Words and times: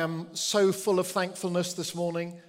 am 0.00 0.34
so 0.34 0.72
full 0.72 0.98
of 0.98 1.06
thankfulness 1.06 1.74
this 1.74 1.94
morning. 1.94 2.40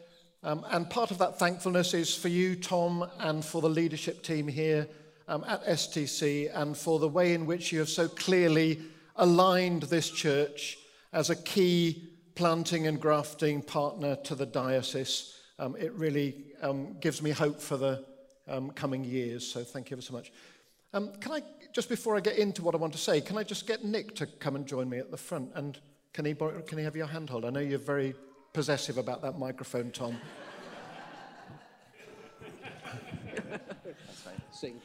Um, 0.43 0.65
and 0.71 0.89
part 0.89 1.11
of 1.11 1.19
that 1.19 1.37
thankfulness 1.37 1.93
is 1.93 2.15
for 2.15 2.29
you, 2.29 2.55
Tom, 2.55 3.07
and 3.19 3.45
for 3.45 3.61
the 3.61 3.69
leadership 3.69 4.23
team 4.23 4.47
here 4.47 4.87
um, 5.27 5.45
at 5.47 5.63
STC, 5.65 6.49
and 6.53 6.75
for 6.75 6.97
the 6.97 7.07
way 7.07 7.33
in 7.33 7.45
which 7.45 7.71
you 7.71 7.79
have 7.79 7.89
so 7.89 8.07
clearly 8.07 8.79
aligned 9.17 9.83
this 9.83 10.09
church 10.09 10.77
as 11.13 11.29
a 11.29 11.35
key 11.35 12.09
planting 12.35 12.87
and 12.87 12.99
grafting 12.99 13.61
partner 13.61 14.15
to 14.15 14.33
the 14.33 14.45
diocese. 14.45 15.37
Um, 15.59 15.75
it 15.75 15.93
really 15.93 16.45
um, 16.61 16.97
gives 16.99 17.21
me 17.21 17.29
hope 17.29 17.61
for 17.61 17.77
the 17.77 18.03
um, 18.47 18.71
coming 18.71 19.03
years. 19.03 19.45
So 19.45 19.63
thank 19.63 19.91
you 19.91 19.95
ever 19.95 20.01
so 20.01 20.13
much. 20.13 20.31
Um, 20.93 21.11
can 21.19 21.33
I, 21.33 21.43
just 21.71 21.87
before 21.87 22.17
I 22.17 22.19
get 22.19 22.37
into 22.37 22.63
what 22.63 22.73
I 22.73 22.77
want 22.77 22.93
to 22.93 22.99
say, 22.99 23.21
can 23.21 23.37
I 23.37 23.43
just 23.43 23.67
get 23.67 23.85
Nick 23.85 24.15
to 24.15 24.25
come 24.25 24.55
and 24.55 24.65
join 24.65 24.89
me 24.89 24.97
at 24.97 25.11
the 25.11 25.17
front? 25.17 25.51
And 25.55 25.79
can 26.13 26.25
he, 26.25 26.33
borrow, 26.33 26.61
can 26.61 26.77
he 26.77 26.83
have 26.83 26.95
your 26.95 27.07
handhold? 27.07 27.45
I 27.45 27.49
know 27.49 27.59
you're 27.59 27.79
very 27.79 28.13
possessive 28.53 28.97
about 28.97 29.21
that 29.21 29.39
microphone, 29.39 29.91
Tom. 29.91 30.17
Sing. 34.51 34.81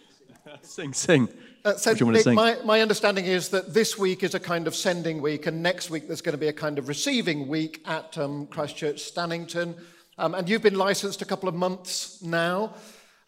Sing, 0.62 0.92
sing. 0.92 1.28
Uh, 1.64 1.74
so, 1.74 1.91
you 1.91 2.06
want 2.06 2.14
to 2.14 2.19
Nick, 2.19 2.24
sing? 2.24 2.34
my, 2.34 2.56
my 2.64 2.80
understanding 2.80 3.24
is 3.24 3.48
that 3.48 3.74
this 3.74 3.98
week 3.98 4.23
is 4.23 4.34
a 4.34 4.41
kind 4.41 4.69
of 4.69 4.74
sending 4.74 5.20
week, 5.20 5.47
and 5.47 5.62
next 5.62 5.91
week 5.91 6.06
there's 6.06 6.23
going 6.23 6.34
to 6.34 6.38
be 6.38 6.48
a 6.48 6.52
kind 6.52 6.78
of 6.78 6.88
receiving 6.88 7.48
week 7.48 7.83
at 7.86 8.16
um, 8.16 8.47
Christchurch 8.47 8.97
Stannington. 8.97 9.77
Um, 10.19 10.34
and 10.34 10.48
you've 10.48 10.62
been 10.62 10.77
licensed 10.77 11.20
a 11.20 11.24
couple 11.24 11.48
of 11.48 11.55
months 11.55 12.22
now. 12.22 12.74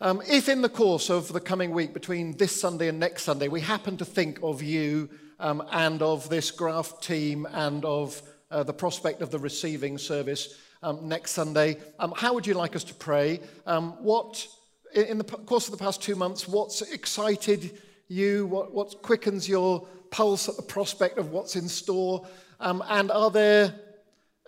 Um, 0.00 0.22
if 0.30 0.48
in 0.48 0.62
the 0.62 0.68
course 0.68 1.10
of 1.10 1.32
the 1.32 1.40
coming 1.40 1.72
week, 1.72 1.92
between 1.92 2.36
this 2.36 2.58
Sunday 2.58 2.88
and 2.88 3.00
next 3.00 3.24
Sunday, 3.24 3.48
we 3.48 3.60
happen 3.60 3.96
to 3.96 4.04
think 4.04 4.38
of 4.42 4.62
you 4.62 5.10
um, 5.40 5.62
and 5.72 6.02
of 6.02 6.28
this 6.28 6.50
graft 6.50 7.02
team 7.02 7.46
and 7.52 7.84
of 7.84 8.20
uh, 8.50 8.62
the 8.62 8.72
prospect 8.72 9.22
of 9.22 9.30
the 9.30 9.38
receiving 9.38 9.98
service 9.98 10.54
um, 10.82 11.08
next 11.08 11.32
Sunday, 11.32 11.76
um, 11.98 12.12
how 12.16 12.34
would 12.34 12.46
you 12.46 12.54
like 12.54 12.76
us 12.76 12.84
to 12.84 12.94
pray? 12.94 13.40
Um, 13.66 13.92
what, 14.02 14.46
in 14.94 15.18
the 15.18 15.24
course 15.24 15.66
of 15.66 15.72
the 15.72 15.82
past 15.82 16.02
two 16.02 16.16
months, 16.16 16.48
what's 16.48 16.82
excited 16.82 17.78
you? 18.08 18.46
What, 18.46 18.72
what 18.72 19.02
quickens 19.02 19.48
your 19.48 19.86
pulse 20.10 20.48
at 20.48 20.56
the 20.56 20.62
prospect 20.62 21.18
of 21.18 21.30
what's 21.30 21.56
in 21.56 21.68
store? 21.68 22.26
Um, 22.60 22.82
and 22.88 23.10
are 23.10 23.30
there, 23.30 23.74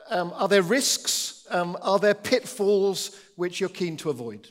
um, 0.08 0.32
are 0.34 0.48
there 0.48 0.62
risks? 0.62 1.46
Are 1.50 1.98
there 1.98 2.14
pitfalls 2.14 3.18
which 3.34 3.58
you're 3.58 3.68
keen 3.68 3.96
to 3.98 4.10
avoid? 4.10 4.48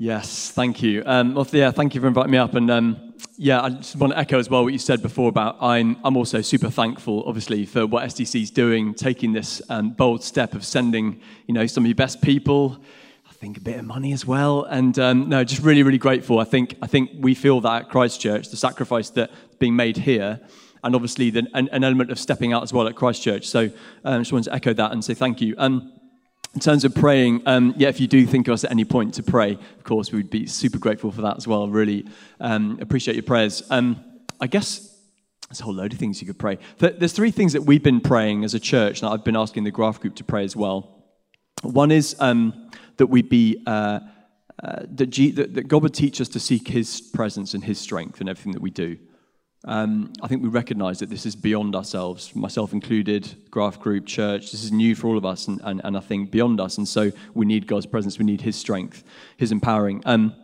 Yes, 0.00 0.52
thank 0.52 0.80
you. 0.80 1.02
Um, 1.06 1.34
well, 1.34 1.44
yeah, 1.50 1.72
thank 1.72 1.92
you 1.92 2.00
for 2.00 2.06
inviting 2.06 2.30
me 2.30 2.38
up. 2.38 2.54
And 2.54 2.70
um, 2.70 3.14
yeah, 3.36 3.60
I 3.60 3.70
just 3.70 3.96
want 3.96 4.12
to 4.12 4.18
echo 4.18 4.38
as 4.38 4.48
well 4.48 4.62
what 4.62 4.72
you 4.72 4.78
said 4.78 5.02
before 5.02 5.28
about 5.28 5.56
I'm, 5.60 5.96
I'm 6.04 6.16
also 6.16 6.40
super 6.40 6.70
thankful, 6.70 7.24
obviously, 7.26 7.66
for 7.66 7.84
what 7.84 8.04
STC 8.04 8.42
is 8.42 8.50
doing, 8.52 8.94
taking 8.94 9.32
this 9.32 9.60
um, 9.68 9.90
bold 9.90 10.22
step 10.22 10.54
of 10.54 10.64
sending, 10.64 11.20
you 11.48 11.54
know, 11.54 11.66
some 11.66 11.82
of 11.82 11.88
your 11.88 11.96
best 11.96 12.22
people. 12.22 12.80
I 13.28 13.32
think 13.32 13.56
a 13.56 13.60
bit 13.60 13.76
of 13.76 13.86
money 13.86 14.12
as 14.12 14.24
well, 14.24 14.64
and 14.64 14.96
um, 15.00 15.28
no, 15.28 15.42
just 15.42 15.62
really, 15.62 15.82
really 15.82 15.98
grateful. 15.98 16.38
I 16.38 16.44
think 16.44 16.76
I 16.82 16.86
think 16.86 17.10
we 17.18 17.34
feel 17.34 17.60
that 17.62 17.82
at 17.82 17.88
Christchurch, 17.88 18.50
the 18.50 18.56
sacrifice 18.56 19.10
that's 19.10 19.32
being 19.58 19.76
made 19.76 19.96
here, 19.96 20.40
and 20.82 20.94
obviously 20.94 21.30
the, 21.30 21.46
an, 21.54 21.68
an 21.70 21.84
element 21.84 22.10
of 22.10 22.18
stepping 22.18 22.52
out 22.52 22.62
as 22.62 22.72
well 22.72 22.88
at 22.88 22.94
Christchurch. 22.94 23.46
So 23.46 23.70
I 24.04 24.14
um, 24.14 24.20
just 24.22 24.32
wanted 24.32 24.50
to 24.50 24.54
echo 24.54 24.72
that 24.74 24.92
and 24.92 25.04
say 25.04 25.14
thank 25.14 25.40
you. 25.40 25.54
Um, 25.58 25.92
in 26.58 26.60
terms 26.60 26.84
of 26.84 26.92
praying, 26.92 27.40
um, 27.46 27.72
yeah, 27.76 27.86
if 27.86 28.00
you 28.00 28.08
do 28.08 28.26
think 28.26 28.48
of 28.48 28.54
us 28.54 28.64
at 28.64 28.72
any 28.72 28.84
point 28.84 29.14
to 29.14 29.22
pray, 29.22 29.52
of 29.52 29.84
course, 29.84 30.10
we'd 30.10 30.28
be 30.28 30.44
super 30.44 30.76
grateful 30.76 31.12
for 31.12 31.22
that 31.22 31.36
as 31.36 31.46
well. 31.46 31.68
Really 31.68 32.04
um, 32.40 32.78
appreciate 32.80 33.14
your 33.14 33.22
prayers. 33.22 33.62
Um, 33.70 34.04
I 34.40 34.48
guess 34.48 34.98
there's 35.48 35.60
a 35.60 35.62
whole 35.62 35.74
load 35.74 35.92
of 35.92 36.00
things 36.00 36.20
you 36.20 36.26
could 36.26 36.36
pray. 36.40 36.58
But 36.78 36.98
there's 36.98 37.12
three 37.12 37.30
things 37.30 37.52
that 37.52 37.62
we've 37.62 37.84
been 37.84 38.00
praying 38.00 38.42
as 38.42 38.54
a 38.54 38.58
church, 38.58 39.00
and 39.00 39.08
I've 39.08 39.22
been 39.22 39.36
asking 39.36 39.62
the 39.62 39.70
Graft 39.70 40.02
Group 40.02 40.16
to 40.16 40.24
pray 40.24 40.42
as 40.42 40.56
well. 40.56 41.04
One 41.62 41.92
is 41.92 42.16
um, 42.18 42.72
that 42.96 43.06
we 43.06 43.22
be. 43.22 43.62
Uh, 43.64 44.00
uh, 44.60 44.82
that, 44.90 45.06
G- 45.06 45.30
that, 45.30 45.54
that 45.54 45.68
God 45.68 45.84
would 45.84 45.94
teach 45.94 46.20
us 46.20 46.28
to 46.30 46.40
seek 46.40 46.66
His 46.66 47.00
presence 47.00 47.54
and 47.54 47.62
His 47.62 47.78
strength 47.78 48.20
in 48.20 48.28
everything 48.28 48.50
that 48.54 48.62
we 48.62 48.72
do. 48.72 48.98
Um, 49.64 50.12
I 50.22 50.28
think 50.28 50.42
we 50.42 50.48
recognize 50.48 51.00
that 51.00 51.10
this 51.10 51.26
is 51.26 51.34
beyond 51.34 51.74
ourselves, 51.74 52.34
myself 52.34 52.72
included, 52.72 53.50
Graft 53.50 53.80
Group, 53.80 54.06
church. 54.06 54.52
This 54.52 54.62
is 54.62 54.70
new 54.70 54.94
for 54.94 55.08
all 55.08 55.18
of 55.18 55.26
us, 55.26 55.48
and, 55.48 55.60
and, 55.64 55.80
and 55.82 55.96
I 55.96 56.00
think 56.00 56.30
beyond 56.30 56.60
us. 56.60 56.78
And 56.78 56.86
so 56.86 57.10
we 57.34 57.44
need 57.44 57.66
God's 57.66 57.86
presence, 57.86 58.18
we 58.18 58.24
need 58.24 58.40
His 58.40 58.56
strength, 58.56 59.02
His 59.36 59.50
empowering. 59.50 60.02
Um, 60.06 60.34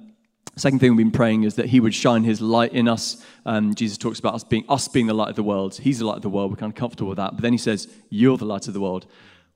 second 0.56 0.80
thing 0.80 0.96
we've 0.96 1.06
been 1.06 1.12
praying 1.12 1.44
is 1.44 1.54
that 1.54 1.66
He 1.66 1.78
would 1.78 1.94
shine 1.94 2.24
His 2.24 2.40
light 2.40 2.72
in 2.72 2.88
us. 2.88 3.24
Um, 3.46 3.74
Jesus 3.74 3.98
talks 3.98 4.18
about 4.18 4.34
us 4.34 4.42
being 4.42 4.64
us 4.68 4.88
being 4.88 5.06
the 5.06 5.14
light 5.14 5.30
of 5.30 5.36
the 5.36 5.44
world. 5.44 5.76
He's 5.76 6.00
the 6.00 6.06
light 6.06 6.16
of 6.16 6.22
the 6.22 6.28
world. 6.28 6.50
We're 6.50 6.56
kind 6.56 6.72
of 6.72 6.76
comfortable 6.76 7.10
with 7.10 7.18
that. 7.18 7.32
But 7.34 7.42
then 7.42 7.52
He 7.52 7.58
says, 7.58 7.88
"You're 8.10 8.36
the 8.36 8.46
light 8.46 8.66
of 8.66 8.74
the 8.74 8.80
world." 8.80 9.06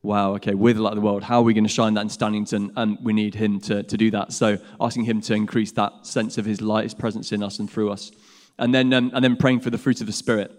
Wow, 0.00 0.34
okay, 0.36 0.54
we're 0.54 0.74
the 0.74 0.82
light 0.82 0.92
of 0.92 0.96
the 0.96 1.02
world. 1.04 1.24
How 1.24 1.40
are 1.40 1.42
we 1.42 1.52
going 1.52 1.64
to 1.64 1.68
shine 1.68 1.94
that 1.94 2.02
in 2.02 2.08
Stannington? 2.08 2.70
And 2.76 2.98
we 3.02 3.12
need 3.12 3.34
Him 3.34 3.58
to, 3.62 3.82
to 3.82 3.96
do 3.96 4.12
that. 4.12 4.32
So 4.32 4.58
asking 4.80 5.04
Him 5.04 5.20
to 5.22 5.34
increase 5.34 5.72
that 5.72 6.06
sense 6.06 6.38
of 6.38 6.44
His 6.44 6.60
light, 6.60 6.84
His 6.84 6.94
presence 6.94 7.32
in 7.32 7.42
us 7.42 7.58
and 7.58 7.68
through 7.68 7.90
us. 7.90 8.12
And 8.58 8.74
then, 8.74 8.92
um, 8.92 9.10
and 9.14 9.24
then 9.24 9.36
praying 9.36 9.60
for 9.60 9.70
the 9.70 9.78
fruit 9.78 10.00
of 10.00 10.06
the 10.06 10.12
Spirit 10.12 10.52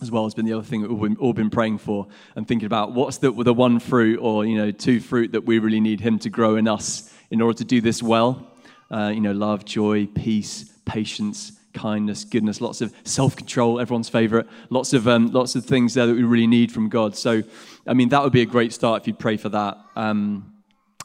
as 0.00 0.10
well 0.10 0.24
has 0.24 0.34
been 0.34 0.44
the 0.44 0.52
other 0.52 0.62
thing 0.62 0.82
that 0.82 0.92
we've 0.92 1.18
all 1.20 1.32
been 1.32 1.50
praying 1.50 1.78
for 1.78 2.06
and 2.36 2.46
thinking 2.46 2.66
about 2.66 2.92
what's 2.92 3.18
the, 3.18 3.32
the 3.32 3.54
one 3.54 3.80
fruit 3.80 4.18
or, 4.20 4.44
you 4.44 4.56
know, 4.56 4.70
two 4.70 5.00
fruit 5.00 5.32
that 5.32 5.44
we 5.44 5.58
really 5.58 5.80
need 5.80 6.00
Him 6.00 6.18
to 6.20 6.30
grow 6.30 6.56
in 6.56 6.68
us 6.68 7.12
in 7.30 7.40
order 7.40 7.58
to 7.58 7.64
do 7.64 7.80
this 7.80 8.02
well. 8.02 8.52
Uh, 8.90 9.10
you 9.12 9.20
know, 9.20 9.32
love, 9.32 9.64
joy, 9.64 10.06
peace, 10.06 10.72
patience, 10.84 11.52
kindness, 11.74 12.24
goodness, 12.24 12.60
lots 12.60 12.80
of 12.80 12.92
self-control, 13.04 13.80
everyone's 13.80 14.08
favorite, 14.08 14.46
lots 14.70 14.92
of, 14.92 15.06
um, 15.06 15.28
lots 15.28 15.54
of 15.54 15.64
things 15.64 15.94
there 15.94 16.06
that 16.06 16.14
we 16.14 16.22
really 16.22 16.46
need 16.46 16.72
from 16.72 16.88
God. 16.88 17.16
So, 17.16 17.42
I 17.86 17.94
mean, 17.94 18.08
that 18.10 18.22
would 18.22 18.32
be 18.32 18.42
a 18.42 18.46
great 18.46 18.72
start 18.72 19.02
if 19.02 19.06
you'd 19.06 19.18
pray 19.18 19.36
for 19.36 19.48
that. 19.50 19.78
Um, 19.96 20.54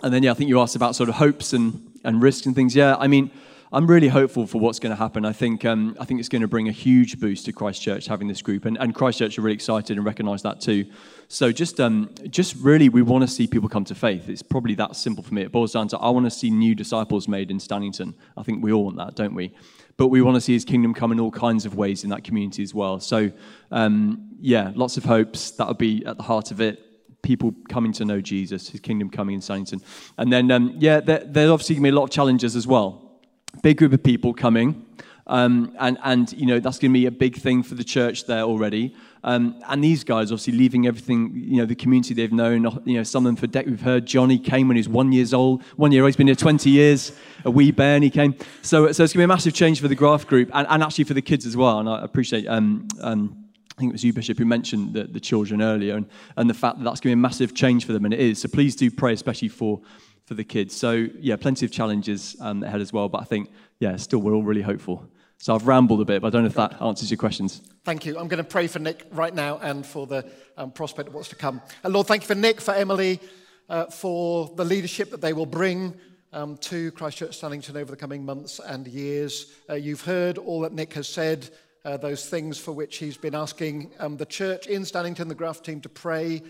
and 0.02 0.14
then, 0.14 0.24
yeah, 0.24 0.32
I 0.32 0.34
think 0.34 0.50
you 0.50 0.60
asked 0.60 0.76
about 0.76 0.96
sort 0.96 1.10
of 1.10 1.16
hopes 1.16 1.54
and, 1.54 1.92
and 2.04 2.22
risks 2.22 2.46
and 2.46 2.56
things. 2.56 2.76
Yeah, 2.76 2.96
I 2.98 3.08
mean, 3.08 3.32
I'm 3.74 3.88
really 3.88 4.08
hopeful 4.08 4.46
for 4.46 4.62
what's 4.62 4.78
going 4.78 4.92
to 4.92 4.96
happen. 4.96 5.26
I 5.26 5.34
think, 5.34 5.66
um, 5.66 5.98
I 6.00 6.06
think 6.06 6.20
it's 6.20 6.30
going 6.30 6.44
to 6.44 6.48
bring 6.48 6.70
a 6.70 6.72
huge 6.72 7.20
boost 7.20 7.46
to 7.46 7.54
Christchurch 7.54 8.06
having 8.06 8.28
this 8.28 8.40
group, 8.44 8.66
and, 8.66 8.78
and 8.78 8.94
Christchurch 8.94 9.40
are 9.40 9.42
really 9.42 9.56
excited 9.56 9.98
and 9.98 10.06
recognise 10.06 10.44
that 10.44 10.62
too. 10.62 10.86
So 11.28 11.52
just, 11.52 11.80
um, 11.80 12.14
just 12.30 12.56
really, 12.58 12.88
we 12.90 13.02
want 13.02 13.24
to 13.24 13.28
see 13.28 13.48
people 13.48 13.68
come 13.68 13.84
to 13.86 13.96
faith. 13.96 14.30
It's 14.30 14.44
probably 14.44 14.76
that 14.76 14.96
simple 14.96 15.24
for 15.24 15.34
me. 15.34 15.42
It 15.42 15.52
boils 15.52 15.74
down 15.74 15.88
to 15.88 15.98
I 15.98 16.12
want 16.12 16.28
to 16.28 16.30
see 16.30 16.52
new 16.52 16.76
disciples 16.76 17.28
made 17.28 17.50
in 17.50 17.58
Stannington. 17.58 18.14
I 18.38 18.44
think 18.44 18.64
we 18.64 18.72
all 18.72 18.86
want 18.86 18.98
that, 18.98 19.16
don't 19.16 19.34
we? 19.34 19.56
But 19.98 20.10
we 20.10 20.22
want 20.22 20.36
to 20.36 20.42
see 20.42 20.54
His 20.54 20.66
kingdom 20.66 20.94
come 20.94 21.12
in 21.12 21.20
all 21.20 21.32
kinds 21.32 21.66
of 21.66 21.74
ways 21.74 22.04
in 22.04 22.12
that 22.12 22.24
community 22.24 22.62
as 22.62 22.76
well. 22.76 23.00
So 23.00 23.32
um, 23.72 24.30
yeah, 24.40 24.72
lots 24.76 24.98
of 24.98 25.06
hopes. 25.06 25.50
That'll 25.50 25.74
be 25.74 26.06
at 26.06 26.18
the 26.18 26.24
heart 26.24 26.52
of 26.52 26.62
it 26.62 26.80
people 27.24 27.56
coming 27.70 27.94
to 27.94 28.04
know 28.04 28.20
Jesus, 28.20 28.68
his 28.68 28.82
kingdom 28.82 29.10
coming 29.10 29.36
in 29.36 29.40
Stannington. 29.40 29.82
And 30.18 30.32
then, 30.32 30.52
um, 30.52 30.76
yeah, 30.78 31.00
there, 31.00 31.24
there's 31.26 31.50
obviously 31.50 31.76
going 31.76 31.84
to 31.84 31.92
be 31.92 31.96
a 31.96 31.96
lot 31.96 32.04
of 32.04 32.10
challenges 32.10 32.58
as 32.58 32.68
well. 32.68 33.13
Big 33.62 33.78
group 33.78 33.94
of 33.94 34.04
people 34.04 34.34
coming. 34.34 34.86
Um, 35.26 35.74
and, 35.80 35.98
and, 36.04 36.34
you 36.34 36.46
know, 36.46 36.60
that's 36.60 36.80
going 36.80 36.92
to 36.92 37.00
be 37.00 37.06
a 37.06 37.12
big 37.12 37.38
thing 37.38 37.64
for 37.64 37.76
the 37.76 37.84
church 37.84 38.26
there 38.26 38.42
already. 38.42 38.94
Um, 39.24 39.62
and 39.70 39.82
these 39.82 40.04
guys, 40.04 40.34
obviously, 40.34 40.54
leaving 40.54 40.86
everything, 40.86 41.32
you 41.34 41.58
know, 41.58 41.66
the 41.66 41.76
community 41.76 42.14
they've 42.14 42.34
known, 42.34 42.64
you 42.84 42.98
know, 42.98 43.04
some 43.04 43.26
of 43.26 43.30
them 43.30 43.36
for 43.38 43.48
decades. 43.48 43.72
We've 43.72 43.82
heard 43.82 44.06
Johnny 44.06 44.38
came 44.38 44.68
when 44.68 44.76
he 44.76 44.82
was 44.82 44.90
one 44.90 45.14
years 45.14 45.34
old, 45.34 45.64
one 45.78 45.94
year 45.94 46.04
old. 46.04 46.10
He's 46.10 46.18
been 46.18 46.28
here 46.28 46.36
20 46.36 46.70
years, 46.70 47.14
a 47.46 47.52
wee 47.52 47.72
bear, 47.72 47.96
and 47.96 48.04
he 48.04 48.10
came. 48.10 48.36
So, 48.64 48.92
so 48.92 49.04
it's 49.04 49.14
going 49.14 49.14
to 49.14 49.18
be 49.20 49.24
a 49.24 49.28
massive 49.28 49.54
change 49.54 49.80
for 49.80 49.88
the 49.88 49.96
Graft 49.96 50.28
group 50.28 50.50
and, 50.54 50.68
and 50.70 50.84
actually 50.84 51.06
for 51.06 51.14
the 51.14 51.22
kids 51.22 51.46
as 51.46 51.56
well. 51.56 51.80
And 51.80 51.88
I 51.88 52.04
appreciate 52.04 52.48
um, 52.48 52.90
um, 53.00 53.44
I 53.78 53.80
think 53.80 53.92
it 53.92 53.94
was 53.94 54.04
you, 54.04 54.14
Bishop, 54.14 54.38
who 54.38 54.46
mentioned 54.46 54.94
the, 54.94 55.06
the 55.06 55.20
children 55.20 55.62
earlier 55.62 55.96
and, 55.96 56.06
and 56.38 56.50
the 56.50 56.54
fact 56.54 56.78
that 56.78 56.84
that's 56.84 57.00
going 57.00 57.12
to 57.12 57.16
be 57.16 57.20
a 57.20 57.22
massive 57.22 57.56
change 57.56 57.86
for 57.86 57.94
them, 57.94 58.06
and 58.06 58.14
it 58.14 58.20
is. 58.20 58.42
So 58.42 58.50
please 58.50 58.76
do 58.76 58.92
pray, 58.92 59.14
especially 59.14 59.48
for, 59.48 59.82
for 60.26 60.34
the 60.34 60.44
kids. 60.44 60.76
So, 60.76 61.08
yeah, 61.20 61.36
plenty 61.36 61.66
of 61.66 61.72
challenges 61.72 62.36
um, 62.40 62.64
ahead 62.64 62.82
as 62.82 62.94
well, 62.94 63.10
but 63.10 63.22
I 63.22 63.26
think, 63.26 63.50
yeah, 63.80 63.96
still, 63.98 64.20
we're 64.20 64.34
all 64.34 64.44
really 64.44 64.62
hopeful. 64.62 65.06
So 65.38 65.54
I've 65.54 65.68
rambled 65.68 66.00
a 66.00 66.06
bit, 66.06 66.22
but 66.22 66.28
I 66.28 66.30
don't 66.30 66.44
know 66.44 66.48
if 66.48 66.54
that 66.56 66.82
answers 66.82 67.12
your 67.12 67.18
questions. 67.18 67.62
Thank 67.84 68.06
you. 68.06 68.18
I'm 68.18 68.30
going 68.30 68.38
to 68.38 68.50
pray 68.50 68.68
for 68.68 68.80
Nick 68.80 69.06
right 69.12 69.34
now 69.34 69.58
and 69.62 69.86
for 69.86 70.08
the 70.08 70.26
um, 70.56 70.72
prospect 70.72 71.10
of 71.10 71.14
what's 71.14 71.28
to 71.30 71.36
come. 71.36 71.62
And 71.84 71.94
Lord, 71.94 72.08
thank 72.08 72.24
you 72.24 72.28
for 72.28 72.36
Nick, 72.36 72.62
for 72.62 72.74
Emily, 72.74 73.20
uh, 73.68 73.88
for 73.88 74.54
the 74.56 74.64
leadership 74.64 75.12
that 75.12 75.20
they 75.20 75.34
will 75.34 75.46
bring 75.46 75.96
um, 76.32 76.56
to 76.58 76.92
Christchurch 76.92 77.40
Stannington 77.40 77.76
over 77.76 77.92
the 77.92 77.98
coming 77.98 78.24
months 78.24 78.62
and 78.66 78.88
years. 78.88 79.54
Uh, 79.70 79.74
you've 79.74 80.02
heard 80.02 80.38
all 80.38 80.62
that 80.62 80.72
Nick 80.72 80.94
has 80.94 81.10
said, 81.10 81.50
uh, 81.84 81.98
those 81.98 82.30
things 82.30 82.58
for 82.58 82.72
which 82.72 82.96
he's 82.98 83.18
been 83.18 83.36
asking 83.36 83.92
um, 84.00 84.16
the 84.16 84.26
church 84.26 84.68
in 84.68 84.84
Stannington, 84.84 85.28
the 85.28 85.36
Graft 85.36 85.66
team, 85.66 85.82
to 85.82 85.90
pray 85.90 86.42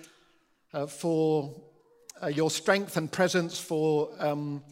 uh, 0.71 0.85
for 0.85 1.59
uh, 2.23 2.27
your 2.27 2.49
strength 2.49 2.95
and 2.95 3.11
presence, 3.11 3.59
for, 3.59 4.09
um, 4.19 4.63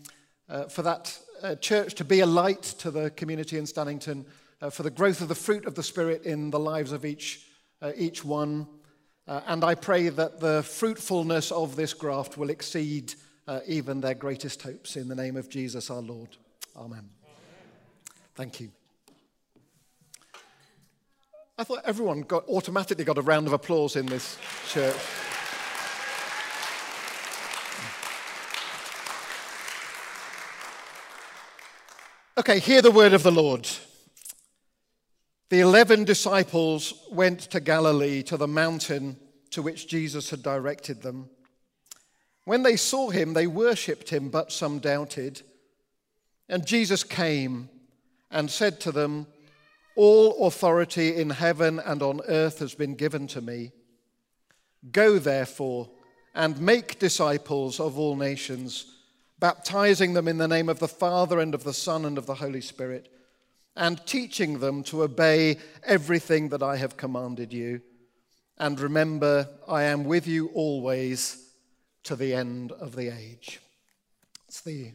uh, 0.48 0.66
for 0.66 0.84
that 0.84 1.18
uh, 1.44 1.56
church 1.56 1.96
to 1.96 2.06
be 2.06 2.22
a 2.22 2.26
light 2.26 2.62
to 2.62 2.90
the 2.90 3.10
community 3.12 3.58
in 3.58 3.66
Stannington, 3.66 4.26
uh, 4.62 4.70
for 4.70 4.84
the 4.84 4.90
growth 4.90 5.22
of 5.22 5.28
the 5.28 5.36
fruit 5.36 5.66
of 5.66 5.76
the 5.76 5.84
Spirit 5.84 6.24
in 6.24 6.50
the 6.52 6.60
lives 6.60 6.92
of 6.92 7.04
each, 7.04 7.48
uh, 7.82 7.92
each 7.96 8.24
one. 8.24 8.68
Uh, 9.28 9.42
and 9.48 9.64
I 9.64 9.76
pray 9.76 10.10
that 10.10 10.40
the 10.40 10.64
fruitfulness 10.64 11.52
of 11.52 11.76
this 11.76 11.94
graft 11.94 12.38
will 12.38 12.50
exceed 12.50 13.14
even 13.68 14.00
their 14.00 14.14
greatest 14.14 14.62
hopes 14.62 14.96
in 14.96 15.10
the 15.10 15.16
name 15.16 15.36
of 15.36 15.50
Jesus 15.50 15.90
our 15.90 16.02
Lord. 16.02 16.30
Amen. 16.78 17.10
Thank 18.34 18.62
you. 18.62 18.72
I 21.58 21.66
thought 21.66 21.82
everyone 21.84 22.22
got, 22.22 22.48
automatically 22.48 23.04
got 23.04 23.18
a 23.18 23.22
round 23.22 23.48
of 23.48 23.54
applause 23.54 23.98
in 23.98 24.06
this 24.06 24.38
church. 24.70 24.96
Okay, 32.42 32.58
hear 32.58 32.82
the 32.82 32.90
word 32.90 33.14
of 33.14 33.22
the 33.22 33.32
Lord. 33.32 33.70
The 35.50 35.60
eleven 35.60 36.06
disciples 36.06 37.06
went 37.12 37.42
to 37.42 37.60
Galilee, 37.60 38.24
to 38.24 38.36
the 38.36 38.48
mountain 38.48 39.18
to 39.52 39.62
which 39.62 39.88
Jesus 39.88 40.32
had 40.32 40.42
directed 40.42 41.04
them. 41.04 41.30
When 42.46 42.64
they 42.64 42.78
saw 42.78 43.12
him, 43.12 43.34
they 43.34 43.46
worshipped 43.46 44.10
him, 44.10 44.30
but 44.30 44.52
some 44.52 44.80
doubted. 44.80 45.44
And 46.50 46.66
Jesus 46.66 47.04
came 47.04 47.70
and 48.32 48.50
said 48.50 48.80
to 48.80 48.92
them, 48.92 49.28
All 49.96 50.48
authority 50.48 51.18
in 51.18 51.30
heaven 51.30 51.78
and 51.78 52.02
on 52.02 52.22
earth 52.28 52.58
has 52.58 52.74
been 52.74 52.96
given 52.96 53.28
to 53.28 53.42
me. 53.42 53.72
Go 54.92 55.20
therefore 55.20 55.92
and 56.34 56.60
make 56.60 56.98
disciples 56.98 57.80
of 57.80 58.00
all 58.00 58.16
nations, 58.16 59.01
baptizing 59.42 60.14
them 60.14 60.28
in 60.28 60.38
the 60.38 60.48
name 60.48 60.70
of 60.70 60.80
the 60.80 60.88
Father 60.88 61.40
and 61.40 61.54
of 61.56 61.66
the 61.66 61.74
Son 61.74 62.06
and 62.06 62.18
of 62.18 62.28
the 62.28 62.36
Holy 62.36 62.62
Spirit, 62.62 63.10
and 63.76 64.06
teaching 64.06 64.60
them 64.60 64.84
to 64.84 65.02
obey 65.02 65.58
everything 65.84 66.50
that 66.50 66.62
I 66.62 66.78
have 66.78 66.96
commanded 66.96 67.52
you. 67.52 67.82
And 68.60 68.80
remember, 68.80 69.50
I 69.68 69.84
am 69.84 70.04
with 70.04 70.28
you 70.28 70.52
always 70.54 71.54
to 72.04 72.16
the 72.16 72.36
end 72.36 72.72
of 72.74 72.96
the 72.96 73.10
age. 73.10 73.60
It's 74.48 74.62
the 74.62 74.92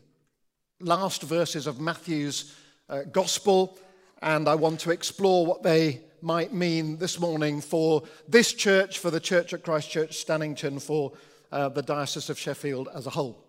last 0.79 1.23
verses 1.23 1.67
of 1.67 1.81
Matthew's 1.81 2.55
uh, 2.89 3.03
gospel, 3.11 3.77
and 4.23 4.49
I 4.49 4.55
want 4.55 4.79
to 4.81 4.93
explore 4.93 5.45
what 5.45 5.65
they 5.65 6.03
might 6.23 6.53
mean 6.53 6.99
this 6.99 7.19
morning 7.19 7.61
for 7.61 8.05
this 8.29 8.53
church, 8.53 9.01
for 9.01 9.11
the 9.11 9.19
church 9.19 9.53
at 9.53 9.65
Christ 9.65 9.91
Church 9.91 10.25
Stannington, 10.25 10.81
for 10.81 11.13
uh, 11.51 11.69
the 11.69 11.83
Diocese 11.83 12.31
of 12.31 12.39
Sheffield 12.39 12.89
as 12.95 13.09
a 13.09 13.11
whole. 13.11 13.46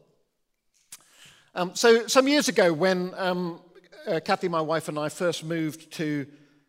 Um, 1.57 1.73
so, 1.73 2.05
some 2.05 2.27
years 2.27 2.49
ago, 2.49 2.71
when 2.71 3.15
um, 3.17 3.59
uh, 4.05 4.19
Kathy, 4.23 4.47
my 4.47 4.61
wife, 4.61 4.89
and 4.89 4.99
I 4.99 5.09
first 5.09 5.43
moved 5.43 5.91
to 5.93 6.27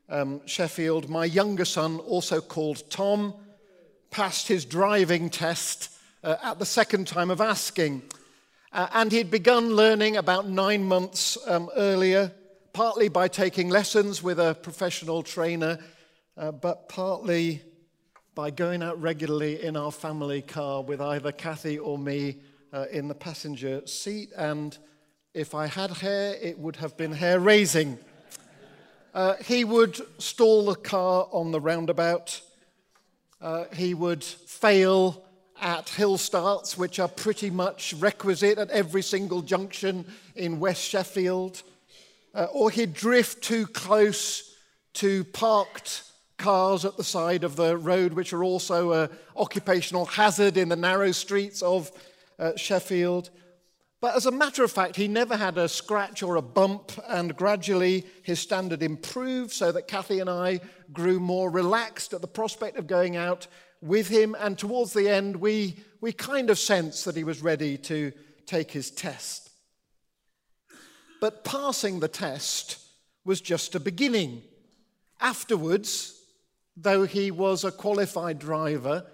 um, 0.08 0.40
Sheffield, 0.46 1.10
my 1.10 1.26
younger 1.26 1.66
son, 1.66 1.98
also 1.98 2.40
called 2.40 2.88
Tom, 2.88 3.34
passed 4.10 4.48
his 4.48 4.64
driving 4.64 5.28
test 5.28 5.90
uh, 6.24 6.36
at 6.42 6.58
the 6.58 6.64
second 6.64 7.06
time 7.06 7.30
of 7.30 7.42
asking. 7.42 8.00
Uh, 8.72 8.86
and 8.94 9.12
he'd 9.12 9.30
begun 9.30 9.76
learning 9.76 10.16
about 10.16 10.48
nine 10.48 10.84
months 10.84 11.36
um, 11.46 11.68
earlier, 11.76 12.32
partly 12.72 13.10
by 13.10 13.28
taking 13.28 13.68
lessons 13.68 14.22
with 14.22 14.40
a 14.40 14.54
professional 14.62 15.22
trainer, 15.22 15.78
uh, 16.38 16.50
but 16.50 16.88
partly 16.88 17.60
by 18.34 18.48
going 18.50 18.82
out 18.82 18.98
regularly 19.02 19.62
in 19.62 19.76
our 19.76 19.92
family 19.92 20.40
car 20.40 20.82
with 20.82 21.02
either 21.02 21.30
Kathy 21.30 21.78
or 21.78 21.98
me 21.98 22.38
uh, 22.72 22.86
in 22.90 23.08
the 23.08 23.14
passenger 23.14 23.86
seat. 23.86 24.30
And 24.36 24.76
if 25.34 25.54
I 25.54 25.66
had 25.66 25.90
hair, 25.90 26.36
it 26.40 26.58
would 26.58 26.76
have 26.76 26.96
been 26.96 27.12
hair 27.12 27.40
raising. 27.40 27.98
Uh, 29.14 29.34
he 29.44 29.64
would 29.64 30.00
stall 30.20 30.66
the 30.66 30.74
car 30.74 31.28
on 31.32 31.50
the 31.50 31.60
roundabout. 31.60 32.40
Uh, 33.40 33.64
he 33.74 33.94
would 33.94 34.22
fail 34.22 35.24
at 35.60 35.88
hill 35.88 36.18
starts, 36.18 36.78
which 36.78 36.98
are 36.98 37.08
pretty 37.08 37.50
much 37.50 37.94
requisite 37.94 38.58
at 38.58 38.70
every 38.70 39.02
single 39.02 39.42
junction 39.42 40.04
in 40.36 40.60
West 40.60 40.82
Sheffield, 40.82 41.62
uh, 42.34 42.46
or 42.52 42.70
he'd 42.70 42.94
drift 42.94 43.42
too 43.42 43.66
close 43.66 44.54
to 44.94 45.24
parked 45.24 46.04
cars 46.36 46.84
at 46.84 46.96
the 46.96 47.04
side 47.04 47.42
of 47.42 47.56
the 47.56 47.76
road, 47.76 48.12
which 48.12 48.32
are 48.32 48.44
also 48.44 48.92
an 48.92 49.10
occupational 49.36 50.06
hazard 50.06 50.56
in 50.56 50.68
the 50.68 50.76
narrow 50.76 51.10
streets 51.10 51.62
of 51.62 51.90
Sheffield. 52.56 53.30
But 54.00 54.14
as 54.14 54.26
a 54.26 54.30
matter 54.30 54.62
of 54.62 54.70
fact, 54.70 54.94
he 54.94 55.08
never 55.08 55.36
had 55.36 55.58
a 55.58 55.68
scratch 55.68 56.22
or 56.22 56.36
a 56.36 56.42
bump, 56.42 56.92
and 57.08 57.36
gradually 57.36 58.06
his 58.22 58.38
standard 58.38 58.82
improved 58.82 59.50
so 59.50 59.72
that 59.72 59.88
Kathy 59.88 60.20
and 60.20 60.30
I 60.30 60.60
grew 60.92 61.18
more 61.18 61.50
relaxed 61.50 62.14
at 62.14 62.20
the 62.20 62.28
prospect 62.28 62.76
of 62.76 62.86
going 62.86 63.16
out 63.16 63.48
with 63.80 64.08
him, 64.08 64.36
and 64.38 64.56
towards 64.56 64.92
the 64.92 65.08
end, 65.08 65.36
we, 65.36 65.76
we 66.00 66.12
kind 66.12 66.50
of 66.50 66.58
sensed 66.58 67.04
that 67.04 67.16
he 67.16 67.24
was 67.24 67.42
ready 67.42 67.76
to 67.78 68.12
take 68.46 68.70
his 68.70 68.90
test. 68.90 69.50
But 71.20 71.44
passing 71.44 72.00
the 72.00 72.08
test 72.08 72.78
was 73.24 73.40
just 73.40 73.74
a 73.74 73.80
beginning. 73.80 74.42
Afterwards, 75.20 76.14
though 76.76 77.04
he 77.04 77.30
was 77.30 77.64
a 77.64 77.72
qualified 77.72 78.38
driver, 78.38 79.04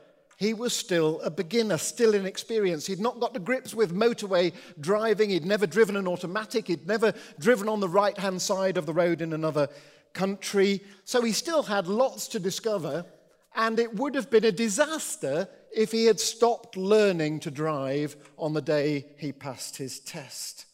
he 0.45 0.55
was 0.55 0.75
still 0.75 1.21
a 1.23 1.31
beginner, 1.31 1.79
still 1.79 2.15
inexperienced. 2.15 2.87
He'd 2.87 3.01
not 3.01 3.21
got 3.21 3.35
to 3.35 3.41
grips 3.41 3.75
with 3.75 3.95
motorway 3.95 4.53
driving. 4.79 5.31
He'd 5.31 5.45
never 5.45 5.67
driven 5.67 5.97
an 5.97 6.07
automatic. 6.07 6.67
He'd 6.67 6.87
never 6.87 7.15
driven 7.39 7.69
on 7.69 7.81
the 7.81 7.89
right 7.89 8.17
hand 8.19 8.43
side 8.43 8.77
of 8.77 8.87
the 8.87 8.93
road 8.93 9.23
in 9.23 9.33
another 9.33 9.69
country. 10.13 10.83
So 11.05 11.23
he 11.23 11.33
still 11.33 11.63
had 11.63 11.89
lots 11.89 12.29
to 12.29 12.39
discover 12.39 13.07
and 13.55 13.79
it 13.79 13.95
would 13.95 14.15
have 14.15 14.31
been 14.31 14.45
a 14.45 14.53
disaster 14.53 15.49
if 15.75 15.93
he 15.93 16.07
had 16.07 16.21
stopped 16.21 16.77
learning 16.77 17.41
to 17.41 17.51
drive 17.51 18.17
on 18.37 18.53
the 18.53 18.63
day 18.63 19.07
he 19.19 19.33
passed 19.33 19.77
his 19.77 20.01
test. 20.01 20.67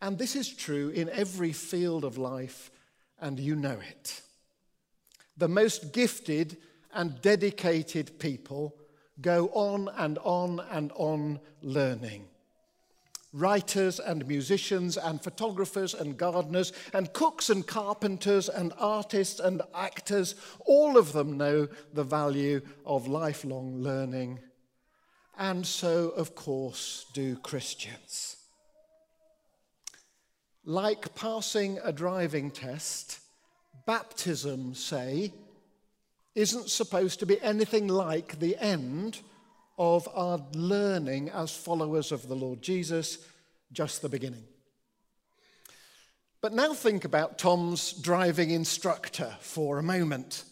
And 0.00 0.18
this 0.18 0.34
is 0.34 0.48
true 0.48 0.88
in 0.88 1.10
every 1.10 1.52
field 1.52 2.04
of 2.04 2.16
life, 2.16 2.70
and 3.20 3.38
you 3.38 3.54
know 3.54 3.78
it. 3.86 4.22
The 5.36 5.48
most 5.48 5.92
gifted 5.92 6.56
and 6.94 7.20
dedicated 7.22 8.18
people 8.18 8.74
go 9.20 9.48
on 9.48 9.88
and 9.96 10.18
on 10.18 10.60
and 10.70 10.92
on 10.96 11.40
learning 11.62 12.26
writers 13.32 14.00
and 14.00 14.26
musicians 14.26 14.96
and 14.96 15.22
photographers 15.22 15.94
and 15.94 16.16
gardeners 16.16 16.72
and 16.92 17.12
cooks 17.12 17.50
and 17.50 17.66
carpenters 17.66 18.48
and 18.48 18.72
artists 18.78 19.40
and 19.40 19.62
actors, 19.74 20.34
all 20.66 20.96
of 20.96 21.12
them 21.12 21.36
know 21.36 21.68
the 21.92 22.04
value 22.04 22.60
of 22.84 23.06
lifelong 23.06 23.76
learning. 23.76 24.40
And 25.38 25.66
so, 25.66 26.10
of 26.10 26.34
course, 26.34 27.06
do 27.14 27.36
Christians. 27.36 28.36
Like 30.64 31.14
passing 31.14 31.78
a 31.82 31.92
driving 31.92 32.50
test, 32.50 33.20
baptism, 33.86 34.74
say, 34.74 35.32
isn't 36.34 36.70
supposed 36.70 37.20
to 37.20 37.26
be 37.26 37.40
anything 37.40 37.88
like 37.88 38.38
the 38.38 38.56
end 38.58 39.20
of 39.78 40.08
our 40.14 40.40
learning 40.54 41.30
as 41.30 41.50
followers 41.50 42.12
of 42.12 42.28
the 42.28 42.36
Lord 42.36 42.62
Jesus, 42.62 43.18
just 43.72 44.02
the 44.02 44.08
beginning. 44.08 44.44
But 46.40 46.52
now 46.52 46.72
think 46.72 47.04
about 47.04 47.38
Tom's 47.38 47.92
driving 47.92 48.50
instructor 48.50 49.36
for 49.40 49.78
a 49.78 49.82
moment. 49.82 50.44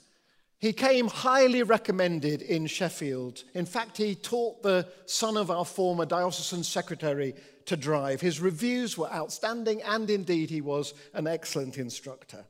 He 0.58 0.72
came 0.72 1.06
highly 1.08 1.62
recommended 1.62 2.42
in 2.42 2.66
Sheffield. 2.66 3.44
In 3.54 3.64
fact, 3.64 3.96
he 3.96 4.14
taught 4.14 4.62
the 4.62 4.88
son 5.06 5.36
of 5.36 5.50
our 5.50 5.64
former 5.64 6.04
diocesan 6.04 6.64
secretary 6.64 7.34
to 7.66 7.76
drive. 7.76 8.20
His 8.20 8.40
reviews 8.40 8.98
were 8.98 9.12
outstanding, 9.12 9.82
and 9.82 10.10
indeed, 10.10 10.50
he 10.50 10.60
was 10.60 10.94
an 11.14 11.26
excellent 11.26 11.78
instructor. 11.78 12.44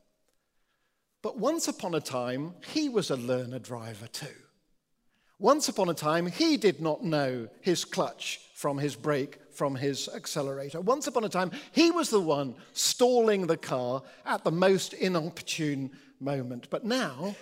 But 1.21 1.37
once 1.37 1.67
upon 1.67 1.95
a 1.95 1.99
time, 1.99 2.53
he 2.73 2.89
was 2.89 3.09
a 3.09 3.17
learner 3.17 3.59
driver 3.59 4.07
too. 4.07 4.27
Once 5.37 5.69
upon 5.69 5.89
a 5.89 5.93
time, 5.93 6.25
he 6.25 6.57
did 6.57 6.81
not 6.81 7.03
know 7.03 7.47
his 7.61 7.85
clutch 7.85 8.41
from 8.55 8.77
his 8.77 8.95
brake, 8.95 9.37
from 9.53 9.75
his 9.75 10.09
accelerator. 10.09 10.81
Once 10.81 11.07
upon 11.07 11.23
a 11.23 11.29
time, 11.29 11.51
he 11.71 11.91
was 11.91 12.09
the 12.09 12.19
one 12.19 12.55
stalling 12.73 13.47
the 13.47 13.57
car 13.57 14.03
at 14.25 14.43
the 14.43 14.51
most 14.51 14.93
inopportune 14.93 15.91
moment. 16.19 16.69
But 16.69 16.83
now, 16.83 17.35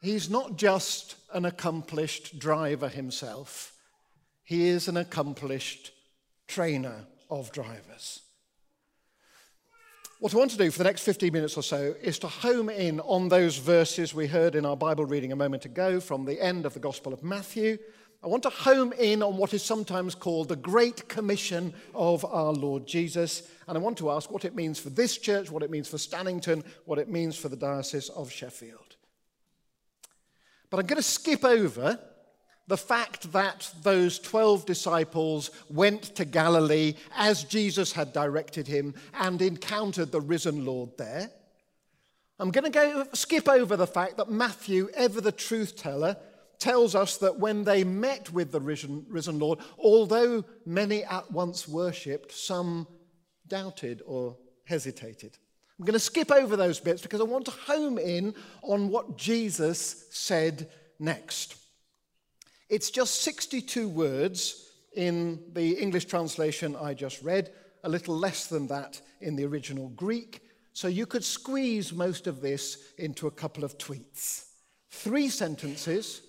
he's 0.00 0.30
not 0.30 0.56
just 0.56 1.16
an 1.32 1.44
accomplished 1.44 2.38
driver 2.38 2.88
himself, 2.88 3.72
he 4.44 4.68
is 4.68 4.88
an 4.88 4.96
accomplished 4.96 5.92
trainer 6.46 7.06
of 7.28 7.52
drivers. 7.52 8.22
What 10.18 10.32
I 10.32 10.38
want 10.38 10.50
to 10.52 10.56
do 10.56 10.70
for 10.70 10.78
the 10.78 10.84
next 10.84 11.02
15 11.02 11.30
minutes 11.30 11.58
or 11.58 11.62
so 11.62 11.94
is 12.00 12.18
to 12.20 12.26
home 12.26 12.70
in 12.70 13.00
on 13.00 13.28
those 13.28 13.58
verses 13.58 14.14
we 14.14 14.26
heard 14.26 14.54
in 14.54 14.64
our 14.64 14.74
Bible 14.74 15.04
reading 15.04 15.30
a 15.30 15.36
moment 15.36 15.66
ago 15.66 16.00
from 16.00 16.24
the 16.24 16.40
end 16.40 16.64
of 16.64 16.72
the 16.72 16.80
Gospel 16.80 17.12
of 17.12 17.22
Matthew. 17.22 17.76
I 18.24 18.28
want 18.28 18.42
to 18.44 18.48
home 18.48 18.94
in 18.94 19.22
on 19.22 19.36
what 19.36 19.52
is 19.52 19.62
sometimes 19.62 20.14
called 20.14 20.48
the 20.48 20.56
Great 20.56 21.06
Commission 21.06 21.74
of 21.94 22.24
our 22.24 22.54
Lord 22.54 22.86
Jesus. 22.86 23.42
And 23.68 23.76
I 23.76 23.80
want 23.80 23.98
to 23.98 24.10
ask 24.10 24.30
what 24.30 24.46
it 24.46 24.54
means 24.54 24.78
for 24.78 24.88
this 24.88 25.18
church, 25.18 25.50
what 25.50 25.62
it 25.62 25.70
means 25.70 25.86
for 25.86 25.98
Stannington, 25.98 26.64
what 26.86 26.98
it 26.98 27.10
means 27.10 27.36
for 27.36 27.50
the 27.50 27.56
Diocese 27.56 28.08
of 28.08 28.32
Sheffield. 28.32 28.96
But 30.70 30.80
I'm 30.80 30.86
going 30.86 30.96
to 30.96 31.02
skip 31.02 31.44
over 31.44 32.00
the 32.68 32.76
fact 32.76 33.32
that 33.32 33.70
those 33.82 34.18
12 34.18 34.66
disciples 34.66 35.50
went 35.70 36.02
to 36.16 36.24
Galilee 36.24 36.94
as 37.16 37.44
Jesus 37.44 37.92
had 37.92 38.12
directed 38.12 38.66
him 38.66 38.94
and 39.14 39.40
encountered 39.40 40.10
the 40.10 40.20
risen 40.20 40.64
Lord 40.64 40.90
there. 40.98 41.30
I'm 42.38 42.50
going 42.50 42.64
to 42.64 42.70
go 42.70 43.06
skip 43.14 43.48
over 43.48 43.76
the 43.76 43.86
fact 43.86 44.16
that 44.18 44.30
Matthew, 44.30 44.88
ever 44.94 45.20
the 45.20 45.32
truth 45.32 45.76
teller, 45.76 46.16
tells 46.58 46.94
us 46.94 47.18
that 47.18 47.38
when 47.38 47.64
they 47.64 47.84
met 47.84 48.32
with 48.32 48.50
the 48.50 48.60
risen, 48.60 49.06
risen 49.08 49.38
Lord, 49.38 49.60
although 49.78 50.44
many 50.64 51.04
at 51.04 51.30
once 51.30 51.68
worshipped, 51.68 52.32
some 52.32 52.86
doubted 53.46 54.02
or 54.06 54.36
hesitated. 54.64 55.38
I'm 55.78 55.84
going 55.84 55.92
to 55.92 56.00
skip 56.00 56.30
over 56.30 56.56
those 56.56 56.80
bits 56.80 57.02
because 57.02 57.20
I 57.20 57.24
want 57.24 57.44
to 57.46 57.50
home 57.50 57.98
in 57.98 58.34
on 58.62 58.88
what 58.88 59.16
Jesus 59.16 60.06
said 60.10 60.68
next. 60.98 61.56
It's 62.68 62.90
just 62.90 63.22
62 63.22 63.88
words 63.88 64.70
in 64.94 65.40
the 65.52 65.72
English 65.74 66.06
translation 66.06 66.74
I 66.74 66.94
just 66.94 67.22
read, 67.22 67.52
a 67.84 67.88
little 67.88 68.16
less 68.16 68.48
than 68.48 68.66
that 68.68 69.00
in 69.20 69.36
the 69.36 69.44
original 69.44 69.88
Greek. 69.90 70.42
So 70.72 70.88
you 70.88 71.06
could 71.06 71.24
squeeze 71.24 71.92
most 71.92 72.26
of 72.26 72.40
this 72.40 72.92
into 72.98 73.28
a 73.28 73.30
couple 73.30 73.62
of 73.62 73.78
tweets. 73.78 74.46
Three 74.90 75.28
sentences, 75.28 76.22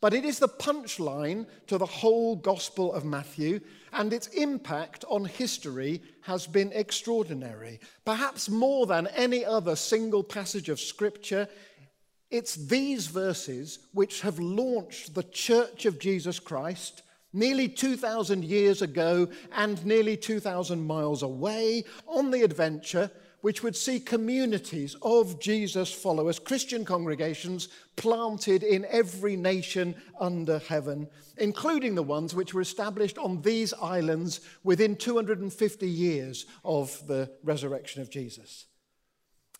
but 0.00 0.12
it 0.12 0.24
is 0.24 0.38
the 0.38 0.48
punchline 0.48 1.46
to 1.66 1.78
the 1.78 1.86
whole 1.86 2.36
Gospel 2.36 2.92
of 2.92 3.04
Matthew, 3.04 3.60
and 3.92 4.12
its 4.12 4.28
impact 4.28 5.04
on 5.08 5.24
history 5.24 6.02
has 6.22 6.46
been 6.46 6.72
extraordinary. 6.72 7.80
Perhaps 8.04 8.48
more 8.48 8.86
than 8.86 9.06
any 9.08 9.44
other 9.44 9.76
single 9.76 10.22
passage 10.22 10.68
of 10.68 10.78
Scripture, 10.78 11.48
it's 12.30 12.54
these 12.54 13.06
verses 13.06 13.80
which 13.92 14.20
have 14.20 14.38
launched 14.38 15.14
the 15.14 15.22
Church 15.24 15.86
of 15.86 15.98
Jesus 15.98 16.38
Christ 16.38 17.02
nearly 17.32 17.68
2,000 17.68 18.44
years 18.44 18.82
ago 18.82 19.28
and 19.52 19.84
nearly 19.84 20.16
2,000 20.16 20.84
miles 20.84 21.22
away 21.22 21.84
on 22.06 22.30
the 22.30 22.42
adventure 22.42 23.10
which 23.40 23.62
would 23.62 23.74
see 23.74 23.98
communities 23.98 24.96
of 25.02 25.40
Jesus 25.40 25.90
followers, 25.90 26.38
Christian 26.38 26.84
congregations, 26.84 27.68
planted 27.96 28.62
in 28.62 28.84
every 28.90 29.34
nation 29.34 29.94
under 30.20 30.58
heaven, 30.58 31.08
including 31.38 31.94
the 31.94 32.02
ones 32.02 32.34
which 32.34 32.52
were 32.52 32.60
established 32.60 33.16
on 33.16 33.40
these 33.40 33.72
islands 33.74 34.40
within 34.62 34.94
250 34.94 35.88
years 35.88 36.46
of 36.64 37.06
the 37.06 37.30
resurrection 37.42 38.02
of 38.02 38.10
Jesus. 38.10 38.66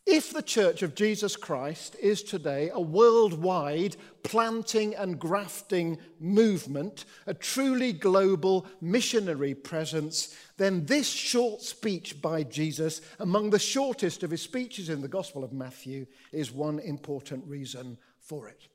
If 0.06 0.32
the 0.32 0.42
Church 0.42 0.82
of 0.82 0.94
Jesus 0.94 1.36
Christ 1.36 1.94
is 2.00 2.22
today 2.22 2.70
a 2.72 2.80
worldwide 2.80 3.96
planting 4.22 4.94
and 4.94 5.18
grafting 5.18 5.98
movement, 6.18 7.04
a 7.26 7.34
truly 7.34 7.92
global 7.92 8.66
missionary 8.80 9.54
presence, 9.54 10.34
then 10.56 10.86
this 10.86 11.08
short 11.08 11.62
speech 11.62 12.20
by 12.20 12.42
Jesus, 12.42 13.02
among 13.20 13.50
the 13.50 13.58
shortest 13.58 14.22
of 14.22 14.30
his 14.30 14.42
speeches 14.42 14.88
in 14.88 15.00
the 15.00 15.08
Gospel 15.08 15.44
of 15.44 15.52
Matthew, 15.52 16.06
is 16.32 16.50
one 16.50 16.78
important 16.80 17.46
reason 17.46 17.98
for 18.18 18.48
it. 18.48 18.68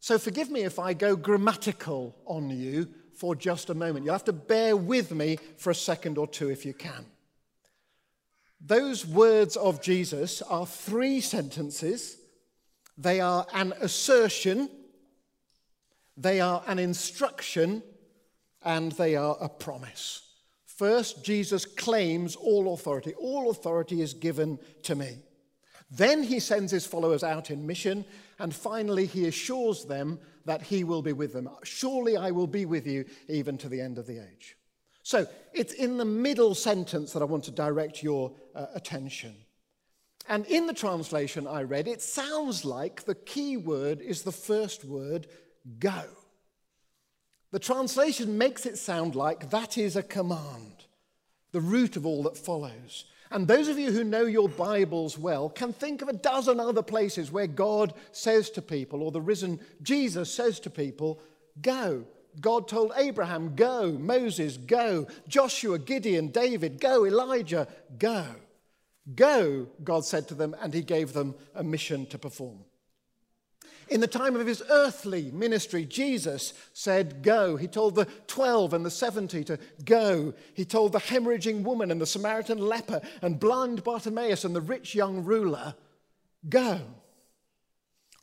So 0.00 0.18
forgive 0.18 0.50
me 0.50 0.62
if 0.62 0.78
I 0.78 0.92
go 0.92 1.16
grammatical 1.16 2.14
on 2.24 2.50
you 2.50 2.88
for 3.14 3.34
just 3.34 3.68
a 3.68 3.74
moment. 3.74 4.04
You'll 4.04 4.14
have 4.14 4.24
to 4.24 4.32
bear 4.32 4.76
with 4.76 5.12
me 5.12 5.38
for 5.56 5.70
a 5.70 5.74
second 5.74 6.18
or 6.18 6.28
two 6.28 6.50
if 6.50 6.64
you 6.64 6.72
can. 6.72 7.04
Those 8.60 9.06
words 9.06 9.56
of 9.56 9.80
Jesus 9.80 10.42
are 10.42 10.66
three 10.66 11.20
sentences. 11.20 12.18
They 12.96 13.20
are 13.20 13.46
an 13.54 13.72
assertion, 13.80 14.68
they 16.16 16.40
are 16.40 16.64
an 16.66 16.78
instruction, 16.80 17.82
and 18.64 18.92
they 18.92 19.14
are 19.14 19.36
a 19.40 19.48
promise. 19.48 20.22
First, 20.66 21.24
Jesus 21.24 21.64
claims 21.64 22.36
all 22.36 22.74
authority. 22.74 23.14
All 23.14 23.50
authority 23.50 24.00
is 24.00 24.14
given 24.14 24.58
to 24.82 24.94
me. 24.94 25.18
Then 25.90 26.22
he 26.22 26.40
sends 26.40 26.70
his 26.70 26.86
followers 26.86 27.24
out 27.24 27.50
in 27.50 27.66
mission, 27.66 28.04
and 28.38 28.54
finally 28.54 29.06
he 29.06 29.26
assures 29.26 29.84
them 29.84 30.18
that 30.44 30.62
he 30.62 30.84
will 30.84 31.02
be 31.02 31.12
with 31.12 31.32
them. 31.32 31.48
Surely 31.62 32.16
I 32.16 32.30
will 32.30 32.46
be 32.46 32.66
with 32.66 32.86
you 32.86 33.04
even 33.28 33.56
to 33.58 33.68
the 33.68 33.80
end 33.80 33.98
of 33.98 34.06
the 34.06 34.18
age. 34.18 34.56
So 35.02 35.26
it's 35.54 35.72
in 35.72 35.96
the 35.96 36.04
middle 36.04 36.54
sentence 36.54 37.12
that 37.12 37.22
I 37.22 37.24
want 37.24 37.44
to 37.44 37.50
direct 37.50 38.02
your 38.02 38.32
uh, 38.58 38.66
attention. 38.74 39.34
And 40.28 40.44
in 40.46 40.66
the 40.66 40.74
translation 40.74 41.46
I 41.46 41.62
read, 41.62 41.88
it 41.88 42.02
sounds 42.02 42.64
like 42.64 43.04
the 43.04 43.14
key 43.14 43.56
word 43.56 44.02
is 44.02 44.22
the 44.22 44.32
first 44.32 44.84
word, 44.84 45.26
go. 45.78 46.02
The 47.50 47.58
translation 47.58 48.36
makes 48.36 48.66
it 48.66 48.76
sound 48.76 49.14
like 49.14 49.50
that 49.50 49.78
is 49.78 49.96
a 49.96 50.02
command, 50.02 50.84
the 51.52 51.62
root 51.62 51.96
of 51.96 52.04
all 52.04 52.24
that 52.24 52.36
follows. 52.36 53.06
And 53.30 53.46
those 53.46 53.68
of 53.68 53.78
you 53.78 53.90
who 53.90 54.04
know 54.04 54.24
your 54.24 54.48
Bibles 54.48 55.18
well 55.18 55.48
can 55.48 55.72
think 55.72 56.02
of 56.02 56.08
a 56.08 56.14
dozen 56.14 56.60
other 56.60 56.82
places 56.82 57.30
where 57.30 57.46
God 57.46 57.94
says 58.12 58.50
to 58.50 58.62
people, 58.62 59.02
or 59.02 59.12
the 59.12 59.20
risen 59.20 59.60
Jesus 59.82 60.32
says 60.32 60.60
to 60.60 60.70
people, 60.70 61.20
go. 61.62 62.04
God 62.40 62.68
told 62.68 62.92
Abraham, 62.96 63.54
Go. 63.56 63.92
Moses, 63.92 64.56
go. 64.56 65.06
Joshua, 65.26 65.78
Gideon, 65.78 66.28
David, 66.28 66.80
go. 66.80 67.06
Elijah, 67.06 67.66
go. 67.98 68.26
Go, 69.14 69.68
God 69.82 70.04
said 70.04 70.28
to 70.28 70.34
them, 70.34 70.54
and 70.60 70.74
he 70.74 70.82
gave 70.82 71.12
them 71.12 71.34
a 71.54 71.62
mission 71.62 72.06
to 72.06 72.18
perform. 72.18 72.58
In 73.88 74.00
the 74.02 74.06
time 74.06 74.36
of 74.36 74.46
his 74.46 74.62
earthly 74.68 75.30
ministry, 75.30 75.86
Jesus 75.86 76.52
said, 76.74 77.22
Go. 77.22 77.56
He 77.56 77.66
told 77.66 77.94
the 77.94 78.06
12 78.26 78.74
and 78.74 78.84
the 78.84 78.90
70 78.90 79.44
to 79.44 79.58
go. 79.84 80.34
He 80.52 80.66
told 80.66 80.92
the 80.92 80.98
hemorrhaging 80.98 81.62
woman 81.62 81.90
and 81.90 82.00
the 82.00 82.06
Samaritan 82.06 82.58
leper 82.58 83.00
and 83.22 83.40
blind 83.40 83.82
Bartimaeus 83.84 84.44
and 84.44 84.54
the 84.54 84.60
rich 84.60 84.94
young 84.94 85.24
ruler, 85.24 85.74
Go. 86.48 86.80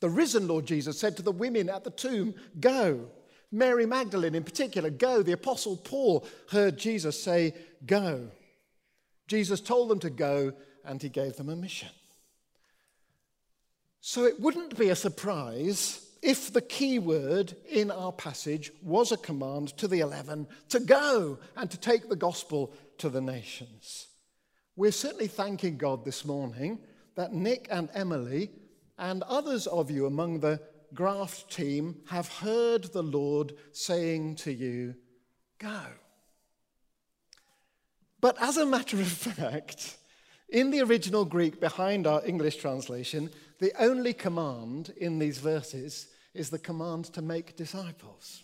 The 0.01 0.09
risen 0.09 0.47
Lord 0.47 0.67
Jesus 0.67 0.99
said 0.99 1.17
to 1.17 1.23
the 1.23 1.31
women 1.31 1.69
at 1.69 1.83
the 1.83 1.89
tomb, 1.89 2.35
Go. 2.59 3.07
Mary 3.51 3.85
Magdalene, 3.85 4.35
in 4.35 4.43
particular, 4.43 4.89
go. 4.89 5.23
The 5.23 5.31
Apostle 5.31 5.77
Paul 5.77 6.27
heard 6.51 6.77
Jesus 6.77 7.21
say, 7.21 7.55
Go. 7.85 8.29
Jesus 9.27 9.61
told 9.61 9.89
them 9.89 9.99
to 9.99 10.09
go, 10.09 10.53
and 10.85 11.01
he 11.01 11.09
gave 11.09 11.35
them 11.37 11.49
a 11.49 11.55
mission. 11.55 11.89
So 14.01 14.25
it 14.25 14.39
wouldn't 14.39 14.77
be 14.77 14.89
a 14.89 14.95
surprise 14.95 16.05
if 16.21 16.51
the 16.53 16.61
key 16.61 16.99
word 16.99 17.55
in 17.69 17.91
our 17.91 18.11
passage 18.11 18.71
was 18.81 19.11
a 19.11 19.17
command 19.17 19.69
to 19.77 19.87
the 19.87 19.99
eleven 19.99 20.47
to 20.69 20.79
go 20.79 21.39
and 21.55 21.69
to 21.71 21.77
take 21.77 22.09
the 22.09 22.15
gospel 22.15 22.73
to 22.97 23.09
the 23.09 23.21
nations. 23.21 24.07
We're 24.75 24.91
certainly 24.91 25.27
thanking 25.27 25.77
God 25.77 26.03
this 26.03 26.25
morning 26.25 26.79
that 27.15 27.33
Nick 27.33 27.67
and 27.71 27.89
Emily 27.93 28.51
and 28.97 29.23
others 29.23 29.67
of 29.67 29.89
you 29.89 30.05
among 30.05 30.39
the 30.39 30.61
graft 30.93 31.51
team 31.51 31.97
have 32.07 32.27
heard 32.27 32.85
the 32.85 33.03
Lord 33.03 33.53
saying 33.71 34.35
to 34.37 34.51
you, 34.51 34.95
Go. 35.59 35.81
But 38.19 38.41
as 38.41 38.57
a 38.57 38.65
matter 38.65 38.97
of 38.97 39.07
fact, 39.11 39.97
in 40.49 40.71
the 40.71 40.81
original 40.81 41.25
Greek 41.25 41.59
behind 41.59 42.07
our 42.07 42.25
English 42.25 42.57
translation, 42.57 43.29
the 43.59 43.73
only 43.79 44.13
command 44.13 44.93
in 44.97 45.19
these 45.19 45.39
verses 45.39 46.07
is 46.33 46.49
the 46.49 46.59
command 46.59 47.05
to 47.05 47.21
make 47.21 47.55
disciples. 47.55 48.43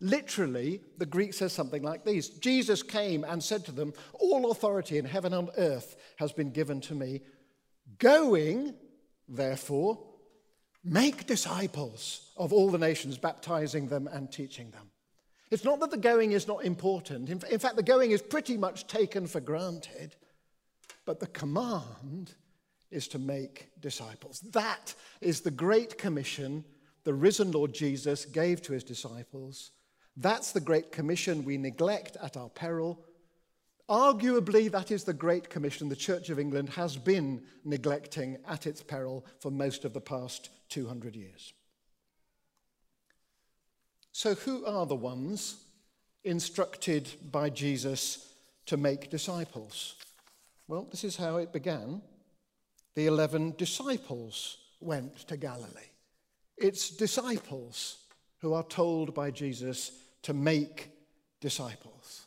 Literally, 0.00 0.80
the 0.98 1.06
Greek 1.06 1.32
says 1.32 1.52
something 1.52 1.82
like 1.82 2.04
these 2.04 2.28
Jesus 2.28 2.82
came 2.82 3.24
and 3.24 3.42
said 3.42 3.64
to 3.64 3.72
them, 3.72 3.94
All 4.14 4.50
authority 4.50 4.98
in 4.98 5.04
heaven 5.04 5.32
and 5.32 5.50
earth 5.56 5.96
has 6.16 6.32
been 6.32 6.50
given 6.50 6.80
to 6.82 6.94
me. 6.94 7.22
Going, 7.98 8.74
therefore, 9.28 9.98
Make 10.88 11.26
disciples 11.26 12.30
of 12.36 12.52
all 12.52 12.70
the 12.70 12.78
nations, 12.78 13.18
baptizing 13.18 13.88
them 13.88 14.06
and 14.06 14.30
teaching 14.30 14.70
them. 14.70 14.92
It's 15.50 15.64
not 15.64 15.80
that 15.80 15.90
the 15.90 15.96
going 15.96 16.30
is 16.30 16.46
not 16.46 16.64
important. 16.64 17.28
In 17.28 17.58
fact, 17.58 17.74
the 17.74 17.82
going 17.82 18.12
is 18.12 18.22
pretty 18.22 18.56
much 18.56 18.86
taken 18.86 19.26
for 19.26 19.40
granted. 19.40 20.14
But 21.06 21.20
the 21.20 21.28
command 21.28 22.34
is 22.90 23.08
to 23.08 23.18
make 23.18 23.70
disciples. 23.80 24.40
That 24.52 24.94
is 25.22 25.40
the 25.40 25.50
great 25.50 25.96
commission 25.96 26.64
the 27.04 27.14
risen 27.14 27.52
Lord 27.52 27.72
Jesus 27.72 28.24
gave 28.24 28.60
to 28.62 28.72
his 28.72 28.82
disciples. 28.82 29.70
That's 30.16 30.50
the 30.50 30.60
great 30.60 30.90
commission 30.90 31.44
we 31.44 31.56
neglect 31.56 32.16
at 32.20 32.36
our 32.36 32.48
peril. 32.48 33.00
Arguably, 33.88 34.68
that 34.72 34.90
is 34.90 35.04
the 35.04 35.12
Great 35.12 35.48
Commission 35.48 35.88
the 35.88 35.94
Church 35.94 36.30
of 36.30 36.40
England 36.40 36.70
has 36.70 36.96
been 36.96 37.44
neglecting 37.64 38.38
at 38.48 38.66
its 38.66 38.82
peril 38.82 39.24
for 39.38 39.52
most 39.52 39.84
of 39.84 39.92
the 39.92 40.00
past 40.00 40.50
200 40.70 41.14
years. 41.14 41.52
So, 44.10 44.34
who 44.34 44.64
are 44.66 44.86
the 44.86 44.96
ones 44.96 45.62
instructed 46.24 47.08
by 47.30 47.50
Jesus 47.50 48.34
to 48.64 48.76
make 48.76 49.10
disciples? 49.10 49.94
Well, 50.68 50.88
this 50.90 51.04
is 51.04 51.16
how 51.16 51.36
it 51.36 51.52
began. 51.52 52.02
The 52.94 53.06
11 53.06 53.54
disciples 53.56 54.58
went 54.80 55.16
to 55.28 55.36
Galilee. 55.36 55.92
It's 56.56 56.90
disciples 56.90 57.98
who 58.40 58.54
are 58.54 58.64
told 58.64 59.14
by 59.14 59.30
Jesus 59.30 59.92
to 60.22 60.34
make 60.34 60.90
disciples. 61.40 62.26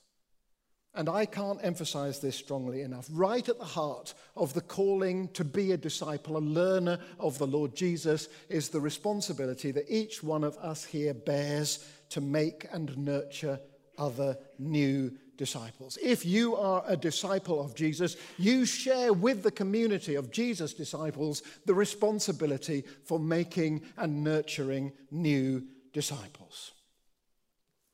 And 0.96 1.08
I 1.08 1.26
can't 1.26 1.60
emphasize 1.64 2.20
this 2.20 2.36
strongly 2.36 2.82
enough. 2.82 3.08
Right 3.12 3.48
at 3.48 3.60
the 3.60 3.66
heart 3.66 4.14
of 4.36 4.54
the 4.54 4.62
calling 4.62 5.28
to 5.30 5.44
be 5.44 5.72
a 5.72 5.78
disciple, 5.78 6.38
a 6.38 6.40
learner 6.40 7.00
of 7.20 7.38
the 7.38 7.48
Lord 7.48 7.76
Jesus, 7.76 8.28
is 8.50 8.70
the 8.70 8.80
responsibility 8.80 9.72
that 9.72 9.86
each 9.90 10.24
one 10.24 10.44
of 10.44 10.58
us 10.58 10.84
here 10.84 11.14
bears 11.14 11.88
to 12.10 12.22
make 12.22 12.66
and 12.72 12.98
nurture 12.98 13.60
other 13.98 14.38
new 14.58 15.12
disciples. 15.40 15.98
If 16.04 16.26
you 16.26 16.58
are 16.58 16.84
a 16.86 16.98
disciple 16.98 17.62
of 17.62 17.74
Jesus, 17.74 18.18
you 18.38 18.66
share 18.66 19.14
with 19.14 19.42
the 19.42 19.52
community 19.52 20.16
of 20.16 20.32
Jesus' 20.32 20.74
disciples 20.74 21.44
the 21.66 21.74
responsibility 21.74 22.84
for 23.06 23.20
making 23.20 23.82
and 23.98 24.22
nurturing 24.22 24.92
new 25.10 25.64
disciples. 25.94 26.74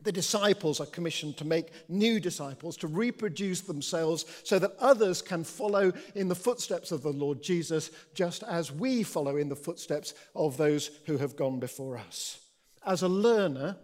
The 0.02 0.12
disciples 0.12 0.80
are 0.80 0.88
commissioned 0.88 1.38
to 1.38 1.46
make 1.46 1.68
new 1.88 2.20
disciples, 2.20 2.78
to 2.78 2.88
reproduce 2.88 3.62
themselves 3.62 4.25
so 4.44 4.58
that 4.58 4.75
others 4.80 5.22
can 5.22 5.44
follow 5.44 5.94
in 6.16 6.28
the 6.28 6.36
footsteps 6.36 6.92
of 6.92 7.04
the 7.04 7.14
Lord 7.14 7.44
Jesus, 7.44 7.92
just 8.16 8.42
as 8.42 8.72
we 8.72 9.04
follow 9.04 9.38
in 9.38 9.50
the 9.50 9.56
footsteps 9.56 10.16
of 10.36 10.58
those 10.58 10.90
who 11.06 11.18
have 11.18 11.36
gone 11.36 11.60
before 11.60 11.96
us. 11.96 12.40
As 12.84 13.04
a 13.04 13.08
learner, 13.08 13.78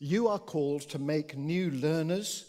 you 0.00 0.26
are 0.26 0.40
called 0.40 0.82
to 0.82 0.98
make 0.98 1.36
new 1.36 1.70
learners 1.70 2.46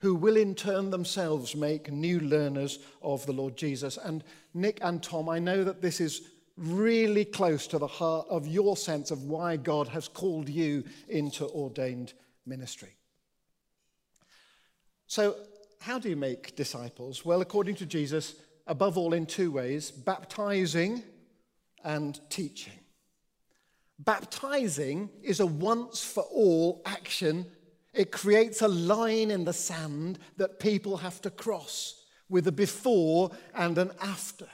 who 0.00 0.14
will 0.14 0.36
in 0.36 0.54
turn 0.54 0.90
themselves 0.90 1.54
make 1.54 1.92
new 1.92 2.20
learners 2.20 2.78
of 3.02 3.24
the 3.26 3.32
Lord 3.32 3.56
Jesus. 3.56 3.98
And 3.98 4.24
Nick 4.54 4.78
and 4.82 5.02
Tom, 5.02 5.28
I 5.28 5.38
know 5.38 5.64
that 5.64 5.82
this 5.82 6.00
is 6.00 6.22
really 6.56 7.24
close 7.24 7.66
to 7.68 7.78
the 7.78 7.86
heart 7.86 8.26
of 8.28 8.46
your 8.46 8.76
sense 8.76 9.10
of 9.10 9.24
why 9.24 9.56
God 9.56 9.88
has 9.88 10.08
called 10.08 10.48
you 10.48 10.84
into 11.08 11.46
ordained 11.46 12.12
ministry. 12.46 12.96
So, 15.06 15.36
how 15.80 15.98
do 15.98 16.10
you 16.10 16.16
make 16.16 16.54
disciples? 16.56 17.24
Well, 17.24 17.40
according 17.40 17.76
to 17.76 17.86
Jesus, 17.86 18.34
above 18.66 18.96
all 18.98 19.14
in 19.14 19.26
two 19.26 19.50
ways 19.50 19.90
baptizing 19.90 21.02
and 21.84 22.20
teaching. 22.30 22.78
Baptizing 23.98 25.10
is 25.22 25.40
a 25.40 25.46
once 25.46 26.02
for 26.02 26.22
all 26.22 26.80
action. 26.86 27.46
It 27.92 28.12
creates 28.12 28.62
a 28.62 28.68
line 28.68 29.30
in 29.30 29.44
the 29.44 29.52
sand 29.52 30.18
that 30.36 30.60
people 30.60 30.98
have 30.98 31.20
to 31.22 31.30
cross 31.30 32.04
with 32.28 32.46
a 32.46 32.52
before 32.52 33.30
and 33.54 33.76
an 33.78 33.90
after. 34.00 34.46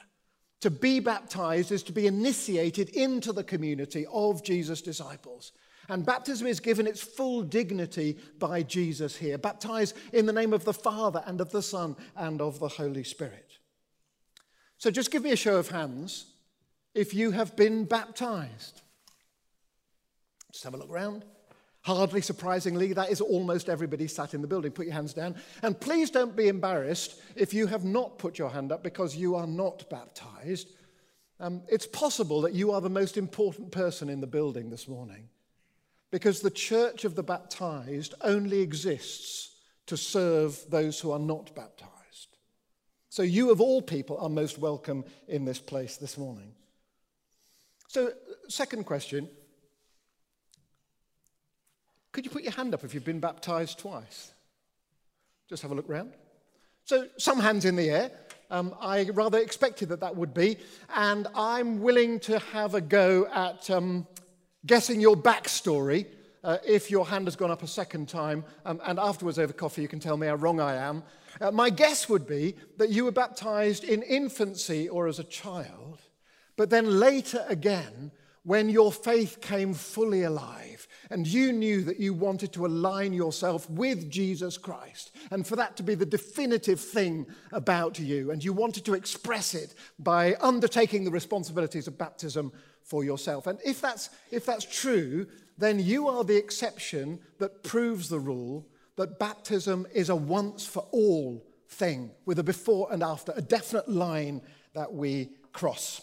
To 0.63 0.71
be 0.71 1.01
baptized 1.01 1.71
is 1.71 1.83
to 1.85 1.93
be 1.93 2.07
initiated 2.07 2.89
into 2.91 3.33
the 3.33 3.45
community 3.45 4.07
of 4.13 4.43
Jesus' 4.43 4.81
disciples. 4.81 5.53
And 5.89 6.05
baptism 6.05 6.47
is 6.47 6.59
given 6.59 6.87
its 6.87 7.03
full 7.03 7.43
dignity 7.43 8.17
by 8.39 8.63
Jesus 8.63 9.15
here. 9.15 9.39
Baptized 9.39 9.95
in 10.13 10.27
the 10.27 10.33
name 10.33 10.53
of 10.53 10.65
the 10.65 10.73
Father 10.73 11.23
and 11.27 11.41
of 11.41 11.53
the 11.53 11.63
Son 11.63 11.95
and 12.17 12.41
of 12.41 12.59
the 12.59 12.69
Holy 12.69 13.05
Spirit. 13.05 13.59
So 14.79 14.91
just 14.91 15.11
give 15.11 15.23
me 15.23 15.31
a 15.31 15.37
show 15.37 15.57
of 15.57 15.69
hands 15.69 16.33
if 16.95 17.15
you 17.15 17.31
have 17.31 17.55
been 17.55 17.85
baptized. 17.85 18.81
Just 20.51 20.65
have 20.65 20.75
a 20.75 20.79
look 20.79 20.91
around. 20.91 21.25
Hardly 21.87 22.21
surprisingly, 22.21 22.93
that 22.95 23.11
is 23.11 23.21
almost 23.21 23.69
everybody 23.69 24.09
sat 24.09 24.35
in 24.35 24.43
the 24.43 24.49
building. 24.49 24.73
Put 24.73 24.87
your 24.87 24.95
hands 24.97 25.15
down. 25.15 25.37
And 25.63 25.79
please 25.79 26.11
don't 26.11 26.35
be 26.35 26.49
embarrassed 26.49 27.23
if 27.37 27.55
you 27.55 27.69
have 27.69 27.85
not 27.85 28.19
put 28.19 28.41
your 28.41 28.51
hand 28.51 28.73
up 28.73 28.83
because 28.83 29.15
you 29.15 29.37
are 29.37 29.47
not 29.47 29.89
baptized. 29.89 30.73
Um, 31.39 31.63
it's 31.69 31.87
possible 31.87 32.41
that 32.41 32.55
you 32.55 32.73
are 32.73 32.81
the 32.81 32.91
most 32.91 33.17
important 33.17 33.71
person 33.71 34.09
in 34.09 34.21
the 34.21 34.27
building 34.27 34.69
this 34.69 34.89
morning 34.89 35.29
because 36.11 36.41
the 36.41 36.51
church 36.51 37.05
of 37.05 37.15
the 37.15 37.23
baptized 37.23 38.15
only 38.23 38.63
exists 38.63 39.55
to 39.87 39.97
serve 39.97 40.59
those 40.69 40.99
who 40.99 41.13
are 41.13 41.21
not 41.21 41.55
baptized. 41.55 42.37
So, 43.11 43.23
you 43.23 43.53
of 43.53 43.61
all 43.61 43.81
people 43.81 44.19
are 44.19 44.29
most 44.29 44.59
welcome 44.59 45.05
in 45.29 45.45
this 45.45 45.61
place 45.61 45.99
this 45.99 46.19
morning. 46.19 46.53
So, 47.87 48.11
second 48.49 48.87
question 48.87 49.29
Could 52.17 52.25
you 52.25 52.31
put 52.31 52.45
your 52.45 52.53
hand 52.53 52.73
up 52.73 52.83
if 52.83 52.95
you've 52.95 53.05
been 53.05 53.21
baptized 53.21 53.79
twice? 53.79 54.33
Just 55.51 55.61
have 55.61 55.71
a 55.71 55.75
look 55.75 55.87
round. 55.87 56.15
So, 56.87 57.09
some 57.19 57.39
hands 57.39 57.67
in 57.67 57.77
the 57.77 57.91
air. 57.91 58.11
Um, 58.51 58.75
I 58.81 59.11
rather 59.11 59.37
expected 59.37 59.91
that 59.91 60.01
that 60.01 60.17
would 60.17 60.33
be. 60.33 60.57
And 60.95 61.27
I'm 61.35 61.83
willing 61.83 62.19
to 62.21 62.39
have 62.39 62.75
a 62.75 62.81
go 62.81 63.27
at 63.27 63.69
um, 63.69 64.07
guessing 64.65 64.99
your 64.99 65.15
backstory 65.15 66.07
uh, 66.43 66.57
if 66.67 66.91
your 66.91 67.05
hand 67.05 67.27
has 67.27 67.37
gone 67.37 67.51
up 67.51 67.63
a 67.63 67.67
second 67.67 68.09
time, 68.09 68.47
um, 68.65 68.81
and 68.87 68.99
afterwards 68.99 69.39
over 69.39 69.53
coffee 69.53 69.83
you 69.83 69.89
can 69.89 70.01
tell 70.01 70.17
me 70.17 70.27
how 70.27 70.37
wrong 70.37 70.59
I 70.59 70.77
am. 70.77 71.03
Uh, 71.39 71.51
my 71.51 71.69
guess 71.69 72.09
would 72.09 72.27
be 72.27 72.57
that 72.79 72.89
you 72.89 73.05
were 73.05 73.13
baptized 73.13 73.85
in 73.85 74.03
infancy 74.03 74.89
or 74.89 75.07
as 75.07 75.19
a 75.19 75.25
child, 75.25 76.01
but 76.57 76.71
then 76.71 76.99
later 76.99 77.45
again 77.47 78.11
when 78.47 78.69
your 78.69 78.93
faith 78.93 79.41
came 79.41 79.75
fully 79.75 80.23
alive 80.23 80.87
and 81.11 81.27
you 81.27 81.53
knew 81.53 81.83
that 81.83 81.99
you 81.99 82.15
wanted 82.15 82.53
to 82.53 82.65
align 82.65 83.13
yourself 83.13 83.69
with 83.69 84.09
Jesus 84.09 84.57
Christ 84.57 85.11
and 85.33 85.45
for 85.45 85.57
that 85.57 85.77
to 85.79 85.83
be 85.83 85.97
the 85.97 86.07
definitive 86.07 86.79
thing 86.79 87.27
about 87.51 87.99
you, 87.99 88.31
and 88.31 88.45
you 88.45 88.53
wanted 88.53 88.85
to 88.85 88.95
express 88.95 89.53
it 89.53 89.75
by 89.99 90.37
undertaking 90.41 91.03
the 91.03 91.11
responsibilities 91.11 91.89
of 91.89 91.99
baptism 91.99 92.53
for 92.83 93.03
yourself. 93.03 93.49
And 93.49 93.59
if 93.65 93.81
that's, 93.81 94.11
if 94.31 94.47
that's 94.47 94.65
true, 94.65 95.27
then 95.59 95.81
you 95.81 96.07
are 96.07 96.23
the 96.23 96.37
exception 96.37 97.19
that 97.39 97.65
proves 97.65 98.09
the 98.09 98.21
rule 98.21 98.65
that 98.95 99.19
baptism 99.19 99.89
is 99.93 100.09
a 100.09 100.15
once 100.15 100.65
for 100.65 100.87
all 100.93 101.45
thing 101.69 102.13
with 102.27 102.39
a 102.39 102.45
before 102.45 102.93
and 102.93 103.03
after, 103.03 103.33
a 103.35 103.43
definite 103.43 103.89
line 103.89 104.41
that 104.73 104.93
we 104.93 105.31
cross. 105.53 106.01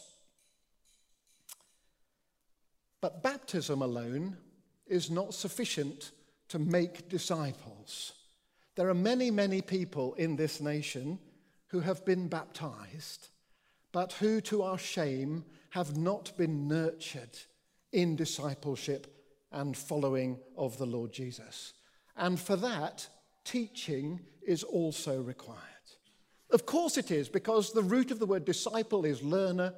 But 3.03 3.21
baptism 3.21 3.81
alone 3.81 4.37
is 4.87 5.11
not 5.11 5.33
sufficient 5.33 6.11
to 6.47 6.57
make 6.57 7.09
disciples. 7.09 8.13
There 8.75 8.87
are 8.87 8.93
many, 8.93 9.29
many 9.29 9.61
people 9.61 10.13
in 10.13 10.37
this 10.37 10.61
nation 10.61 11.19
who 11.67 11.81
have 11.81 12.05
been 12.05 12.29
baptized, 12.29 13.27
but 13.91 14.13
who, 14.13 14.39
to 14.39 14.61
our 14.61 14.77
shame, 14.77 15.43
have 15.71 15.97
not 15.97 16.31
been 16.37 16.69
nurtured 16.69 17.37
in 17.91 18.15
discipleship 18.15 19.13
and 19.51 19.75
following 19.75 20.39
of 20.55 20.77
the 20.77 20.85
Lord 20.85 21.11
Jesus. 21.11 21.73
And 22.15 22.39
for 22.39 22.55
that, 22.55 23.05
teaching 23.43 24.21
is 24.47 24.63
also 24.63 25.21
required. 25.21 25.59
Of 26.51 26.65
course, 26.65 26.97
it 26.97 27.11
is, 27.11 27.27
because 27.27 27.73
the 27.73 27.83
root 27.83 28.11
of 28.11 28.19
the 28.19 28.25
word 28.25 28.45
disciple 28.45 29.03
is 29.03 29.21
learner, 29.21 29.73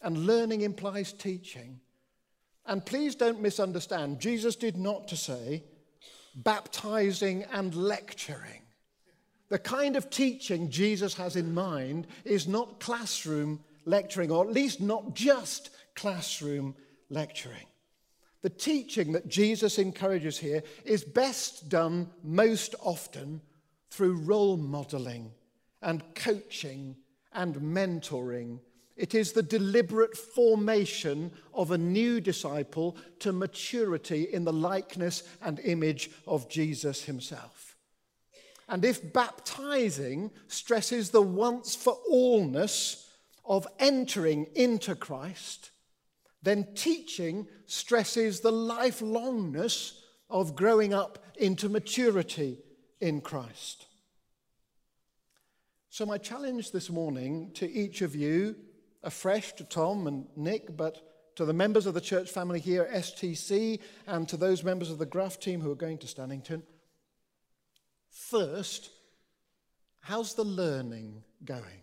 and 0.00 0.26
learning 0.28 0.60
implies 0.60 1.12
teaching. 1.12 1.80
And 2.68 2.84
please 2.84 3.14
don't 3.14 3.40
misunderstand, 3.40 4.20
Jesus 4.20 4.54
did 4.54 4.76
not 4.76 5.08
to 5.08 5.16
say 5.16 5.64
baptizing 6.34 7.44
and 7.50 7.74
lecturing. 7.74 8.62
The 9.48 9.58
kind 9.58 9.96
of 9.96 10.10
teaching 10.10 10.70
Jesus 10.70 11.14
has 11.14 11.34
in 11.34 11.54
mind 11.54 12.06
is 12.24 12.46
not 12.46 12.78
classroom 12.78 13.60
lecturing, 13.86 14.30
or 14.30 14.46
at 14.46 14.52
least 14.52 14.80
not 14.80 15.14
just 15.14 15.70
classroom 15.94 16.76
lecturing. 17.08 17.66
The 18.42 18.50
teaching 18.50 19.12
that 19.12 19.28
Jesus 19.28 19.78
encourages 19.78 20.38
here 20.38 20.62
is 20.84 21.02
best 21.02 21.70
done 21.70 22.10
most 22.22 22.74
often 22.80 23.40
through 23.90 24.18
role 24.18 24.58
modeling 24.58 25.32
and 25.80 26.02
coaching 26.14 26.96
and 27.32 27.56
mentoring. 27.56 28.60
It 28.98 29.14
is 29.14 29.32
the 29.32 29.44
deliberate 29.44 30.16
formation 30.16 31.30
of 31.54 31.70
a 31.70 31.78
new 31.78 32.20
disciple 32.20 32.96
to 33.20 33.32
maturity 33.32 34.24
in 34.24 34.44
the 34.44 34.52
likeness 34.52 35.22
and 35.40 35.60
image 35.60 36.10
of 36.26 36.48
Jesus 36.48 37.04
himself. 37.04 37.76
And 38.68 38.84
if 38.84 39.12
baptizing 39.12 40.32
stresses 40.48 41.10
the 41.10 41.22
once 41.22 41.76
for 41.76 41.96
allness 42.12 43.06
of 43.44 43.68
entering 43.78 44.48
into 44.56 44.96
Christ, 44.96 45.70
then 46.42 46.66
teaching 46.74 47.46
stresses 47.66 48.40
the 48.40 48.52
lifelongness 48.52 49.92
of 50.28 50.56
growing 50.56 50.92
up 50.92 51.20
into 51.36 51.68
maturity 51.68 52.58
in 53.00 53.20
Christ. 53.20 53.86
So, 55.88 56.04
my 56.04 56.18
challenge 56.18 56.72
this 56.72 56.90
morning 56.90 57.52
to 57.54 57.70
each 57.70 58.02
of 58.02 58.14
you, 58.14 58.56
afresh 59.02 59.52
to 59.54 59.64
Tom 59.64 60.06
and 60.06 60.26
Nick, 60.36 60.76
but 60.76 61.34
to 61.36 61.44
the 61.44 61.52
members 61.52 61.86
of 61.86 61.94
the 61.94 62.00
church 62.00 62.30
family 62.30 62.60
here 62.60 62.88
STC 62.92 63.80
and 64.06 64.28
to 64.28 64.36
those 64.36 64.64
members 64.64 64.90
of 64.90 64.98
the 64.98 65.06
Graft 65.06 65.42
team 65.42 65.60
who 65.60 65.70
are 65.70 65.76
going 65.76 65.98
to 65.98 66.06
Stannington. 66.06 66.62
First, 68.10 68.90
how's 70.00 70.34
the 70.34 70.44
learning 70.44 71.22
going? 71.44 71.82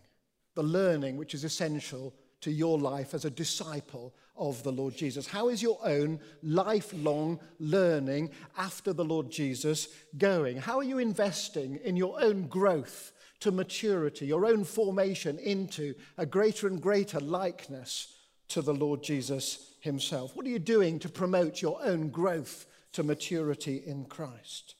the 0.55 0.63
learning 0.63 1.17
which 1.17 1.33
is 1.33 1.43
essential 1.43 2.13
to 2.41 2.51
your 2.51 2.79
life 2.79 3.13
as 3.13 3.25
a 3.25 3.29
disciple 3.29 4.13
of 4.35 4.63
the 4.63 4.71
Lord 4.71 4.95
Jesus? 4.95 5.27
How 5.27 5.49
is 5.49 5.61
your 5.61 5.79
own 5.83 6.19
lifelong 6.41 7.39
learning 7.59 8.31
after 8.57 8.93
the 8.93 9.05
Lord 9.05 9.29
Jesus 9.29 9.89
going? 10.17 10.57
How 10.57 10.77
are 10.77 10.83
you 10.83 10.97
investing 10.97 11.79
in 11.83 11.95
your 11.95 12.21
own 12.21 12.47
growth 12.47 13.11
to 13.45 13.51
maturity, 13.51 14.25
your 14.25 14.43
own 14.47 14.63
formation 14.63 15.37
into 15.37 15.93
a 16.17 16.25
greater 16.25 16.65
and 16.65 16.81
greater 16.81 17.19
likeness 17.19 18.11
to 18.47 18.59
the 18.59 18.73
Lord 18.73 19.03
Jesus 19.03 19.75
Himself? 19.81 20.35
What 20.35 20.47
are 20.47 20.49
you 20.49 20.57
doing 20.57 20.97
to 20.97 21.09
promote 21.09 21.61
your 21.61 21.79
own 21.83 22.09
growth 22.09 22.65
to 22.93 23.03
maturity 23.03 23.83
in 23.85 24.05
Christ? 24.05 24.73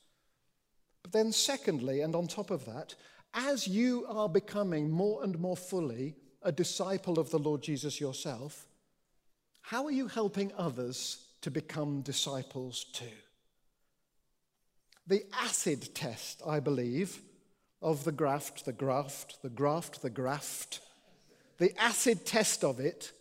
But 1.04 1.12
then, 1.12 1.32
secondly, 1.32 2.02
and 2.02 2.16
on 2.16 2.26
top 2.26 2.50
of 2.50 2.66
that, 2.66 2.96
as 3.36 3.68
you 3.68 4.08
are 4.10 4.28
becoming 4.28 4.90
more 4.90 5.24
and 5.24 5.38
more 5.38 5.58
fully 5.58 6.16
a 6.42 6.52
disciple 6.52 7.20
of 7.20 7.30
the 7.30 7.38
Lord 7.38 7.62
Jesus 7.62 8.02
yourself, 8.02 8.66
how 9.62 9.86
are 9.86 9.92
you 9.92 10.08
helping 10.08 10.52
others 10.58 11.24
to 11.42 11.52
become 11.52 12.02
disciples 12.02 12.86
too? 12.94 13.06
The 15.06 15.24
acid 15.34 15.94
test, 15.94 16.42
I 16.48 16.60
believe, 16.60 17.22
of 17.86 18.04
the 18.04 18.12
graft, 18.12 18.66
the 18.66 18.74
graft, 18.74 19.44
the 19.44 19.50
graft, 19.50 20.02
the 20.02 20.10
graft, 20.10 20.80
the 21.60 21.72
acid 21.80 22.26
test 22.26 22.64
of 22.64 22.80
it 22.80 23.12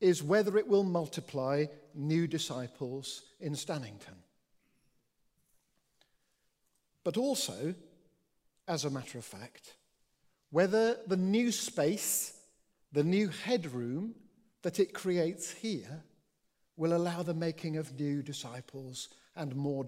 is 0.00 0.22
whether 0.22 0.56
it 0.56 0.68
will 0.68 0.84
multiply 0.84 1.64
new 1.92 2.28
disciples 2.28 3.22
in 3.40 3.54
Stannington. 3.54 4.14
But 7.02 7.16
also, 7.16 7.74
as 8.68 8.84
a 8.84 8.90
matter 8.90 9.18
of 9.18 9.24
fact, 9.24 9.74
whether 10.50 10.96
the 11.08 11.16
new 11.16 11.50
space, 11.50 12.32
the 12.92 13.02
new 13.02 13.26
headroom 13.26 14.14
that 14.62 14.78
it 14.78 14.94
creates 14.94 15.50
here 15.50 16.04
will 16.76 16.94
allow 16.94 17.24
the 17.24 17.34
making 17.34 17.76
of 17.76 17.98
new 17.98 18.22
disciples 18.22 19.08
and 19.34 19.56
more 19.56 19.84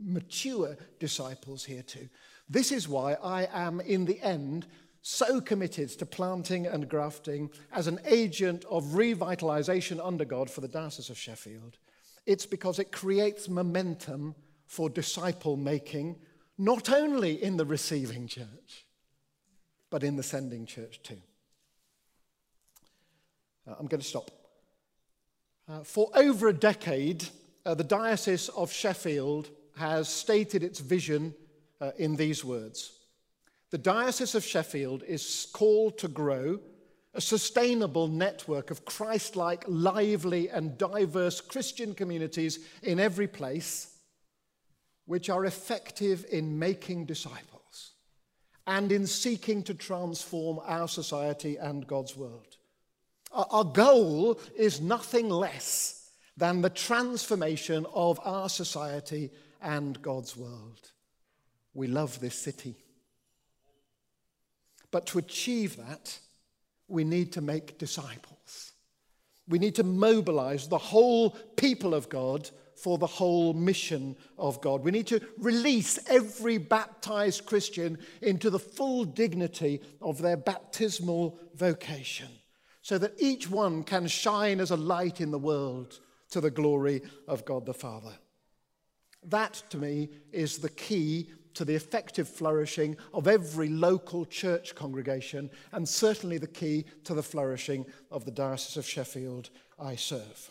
mature 0.00 0.74
disciples 0.98 1.66
here 1.66 1.82
too. 1.82 2.08
This 2.48 2.70
is 2.70 2.88
why 2.88 3.14
I 3.14 3.48
am, 3.52 3.80
in 3.80 4.04
the 4.04 4.20
end, 4.20 4.66
so 5.02 5.40
committed 5.40 5.88
to 5.90 6.06
planting 6.06 6.66
and 6.66 6.88
grafting 6.88 7.50
as 7.72 7.86
an 7.86 8.00
agent 8.04 8.64
of 8.68 8.84
revitalization 8.86 10.04
under 10.04 10.24
God 10.24 10.50
for 10.50 10.60
the 10.60 10.68
Diocese 10.68 11.10
of 11.10 11.18
Sheffield. 11.18 11.78
It's 12.24 12.46
because 12.46 12.78
it 12.78 12.90
creates 12.90 13.48
momentum 13.48 14.34
for 14.66 14.90
disciple 14.90 15.56
making, 15.56 16.16
not 16.58 16.90
only 16.90 17.40
in 17.42 17.56
the 17.56 17.64
receiving 17.64 18.26
church, 18.26 18.86
but 19.90 20.02
in 20.02 20.16
the 20.16 20.22
sending 20.22 20.66
church 20.66 21.00
too. 21.02 21.22
Uh, 23.68 23.74
I'm 23.78 23.86
going 23.86 24.00
to 24.00 24.06
stop. 24.06 24.30
Uh, 25.68 25.82
for 25.82 26.10
over 26.14 26.48
a 26.48 26.52
decade, 26.52 27.28
uh, 27.64 27.74
the 27.74 27.84
Diocese 27.84 28.48
of 28.50 28.72
Sheffield 28.72 29.50
has 29.76 30.08
stated 30.08 30.62
its 30.62 30.80
vision 30.80 31.34
uh, 31.80 31.90
in 31.98 32.16
these 32.16 32.44
words 32.44 32.92
The 33.70 33.78
Diocese 33.78 34.34
of 34.34 34.44
Sheffield 34.44 35.02
is 35.02 35.48
called 35.52 35.98
to 35.98 36.08
grow 36.08 36.60
a 37.14 37.20
sustainable 37.20 38.08
network 38.08 38.70
of 38.70 38.84
Christ 38.84 39.36
like, 39.36 39.64
lively, 39.66 40.50
and 40.50 40.76
diverse 40.76 41.40
Christian 41.40 41.94
communities 41.94 42.58
in 42.82 43.00
every 43.00 43.26
place, 43.26 43.96
which 45.06 45.30
are 45.30 45.46
effective 45.46 46.26
in 46.30 46.58
making 46.58 47.06
disciples 47.06 47.92
and 48.66 48.92
in 48.92 49.06
seeking 49.06 49.62
to 49.62 49.74
transform 49.74 50.60
our 50.64 50.88
society 50.88 51.56
and 51.56 51.86
God's 51.86 52.16
world. 52.16 52.56
Our 53.32 53.64
goal 53.64 54.38
is 54.56 54.80
nothing 54.80 55.30
less 55.30 56.10
than 56.36 56.60
the 56.60 56.70
transformation 56.70 57.86
of 57.94 58.20
our 58.24 58.48
society 58.48 59.30
and 59.62 60.00
God's 60.02 60.36
world. 60.36 60.92
We 61.76 61.88
love 61.88 62.18
this 62.20 62.34
city. 62.34 62.74
But 64.90 65.06
to 65.08 65.18
achieve 65.18 65.76
that, 65.76 66.18
we 66.88 67.04
need 67.04 67.32
to 67.32 67.42
make 67.42 67.78
disciples. 67.78 68.72
We 69.46 69.58
need 69.58 69.74
to 69.74 69.84
mobilize 69.84 70.68
the 70.68 70.78
whole 70.78 71.30
people 71.56 71.94
of 71.94 72.08
God 72.08 72.48
for 72.76 72.96
the 72.96 73.06
whole 73.06 73.52
mission 73.52 74.16
of 74.38 74.60
God. 74.62 74.82
We 74.82 74.90
need 74.90 75.06
to 75.08 75.20
release 75.38 75.98
every 76.08 76.56
baptized 76.56 77.44
Christian 77.44 77.98
into 78.22 78.48
the 78.48 78.58
full 78.58 79.04
dignity 79.04 79.82
of 80.00 80.22
their 80.22 80.36
baptismal 80.36 81.38
vocation 81.54 82.28
so 82.80 82.96
that 82.98 83.14
each 83.18 83.50
one 83.50 83.82
can 83.82 84.06
shine 84.06 84.60
as 84.60 84.70
a 84.70 84.76
light 84.76 85.20
in 85.20 85.30
the 85.30 85.38
world 85.38 86.00
to 86.30 86.40
the 86.40 86.50
glory 86.50 87.02
of 87.28 87.44
God 87.44 87.66
the 87.66 87.74
Father. 87.74 88.12
That, 89.24 89.60
to 89.70 89.78
me, 89.78 90.10
is 90.32 90.58
the 90.58 90.68
key 90.68 91.30
to 91.56 91.64
the 91.64 91.74
effective 91.74 92.28
flourishing 92.28 92.96
of 93.14 93.26
every 93.26 93.68
local 93.68 94.26
church 94.26 94.74
congregation, 94.74 95.50
and 95.72 95.88
certainly 95.88 96.36
the 96.36 96.46
key 96.46 96.84
to 97.02 97.14
the 97.14 97.22
flourishing 97.22 97.86
of 98.10 98.26
the 98.26 98.30
Diocese 98.30 98.76
of 98.76 98.86
Sheffield 98.86 99.48
I 99.78 99.96
serve. 99.96 100.50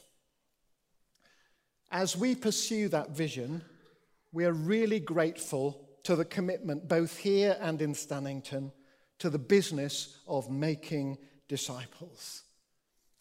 As 1.91 2.17
we 2.17 2.33
pursue 2.33 2.89
that 2.89 3.11
vision, 3.11 3.61
we 4.33 4.45
are 4.45 4.51
really 4.51 4.99
grateful 4.99 5.87
to 6.03 6.15
the 6.15 6.25
commitment, 6.25 6.87
both 6.87 7.17
here 7.17 7.55
and 7.61 7.81
in 7.83 7.93
Stannington, 7.93 8.71
to 9.19 9.29
the 9.29 9.39
business 9.39 10.17
of 10.27 10.49
making 10.49 11.19
disciples. 11.47 12.41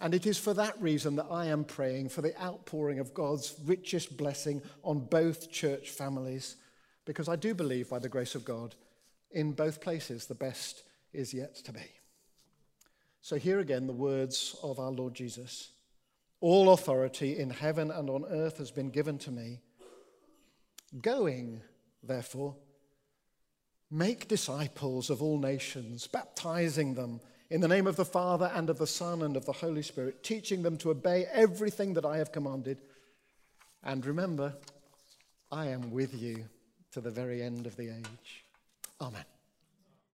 And 0.01 0.15
it 0.15 0.27
is 0.27 0.39
for 0.39 0.55
that 0.55 0.81
reason 0.81 1.17
that 1.17 1.29
I 1.31 1.47
am 1.47 1.65
praying 1.65 2.09
for 2.09 2.23
the 2.23 2.39
outpouring 2.43 2.99
of 2.99 3.13
God's 3.13 3.55
richest 3.65 4.17
blessing 4.17 4.63
on 4.83 5.01
both 5.01 5.51
church 5.51 5.91
families 5.91 6.57
because 7.05 7.29
I 7.29 7.37
do 7.37 7.55
believe, 7.55 7.91
by 7.91 7.99
the 7.99 8.09
grace 8.09 8.35
of 8.35 8.45
God, 8.45 8.75
in 9.31 9.53
both 9.53 9.81
places 9.81 10.27
the 10.27 10.35
best 10.35 10.83
is 11.13 11.35
yet 11.35 11.57
to 11.57 11.73
be. 11.73 11.81
So, 13.21 13.37
here 13.37 13.61
again, 13.61 13.87
the 13.87 13.93
words 13.93 14.57
of 14.63 14.79
our 14.79 14.91
Lord 14.91 15.15
Jesus 15.15 15.71
All 16.41 16.73
authority 16.73 17.39
in 17.39 17.51
heaven 17.51 17.91
and 17.91 18.11
on 18.11 18.25
earth 18.29 18.59
has 18.59 18.71
been 18.71 18.91
given 18.91 19.19
to 19.19 19.31
me. 19.31 19.61
Going, 21.01 21.61
therefore, 22.03 22.55
make 23.91 24.29
disciples 24.29 25.11
of 25.11 25.23
all 25.23 25.39
nations, 25.39 26.07
baptizing 26.07 26.95
them 26.95 27.21
in 27.51 27.61
the 27.61 27.69
name 27.69 27.87
of 27.87 27.97
the 27.97 28.05
Father 28.05 28.51
and 28.55 28.71
of 28.71 28.79
the 28.79 28.87
Son 28.87 29.23
and 29.23 29.37
of 29.37 29.45
the 29.45 29.53
Holy 29.53 29.83
Spirit, 29.83 30.23
teaching 30.23 30.63
them 30.63 30.77
to 30.79 30.91
obey 30.91 31.27
everything 31.33 31.95
that 31.95 32.05
I 32.05 32.19
have 32.19 32.33
commanded. 32.33 32.81
And 33.83 34.05
remember, 34.07 34.55
I 35.51 35.69
am 35.69 35.91
with 35.91 36.15
you 36.15 36.45
to 36.95 37.01
the 37.01 37.11
very 37.11 37.43
end 37.43 37.67
of 37.67 37.77
the 37.77 37.89
age. 37.89 38.45
Amen. 39.01 39.25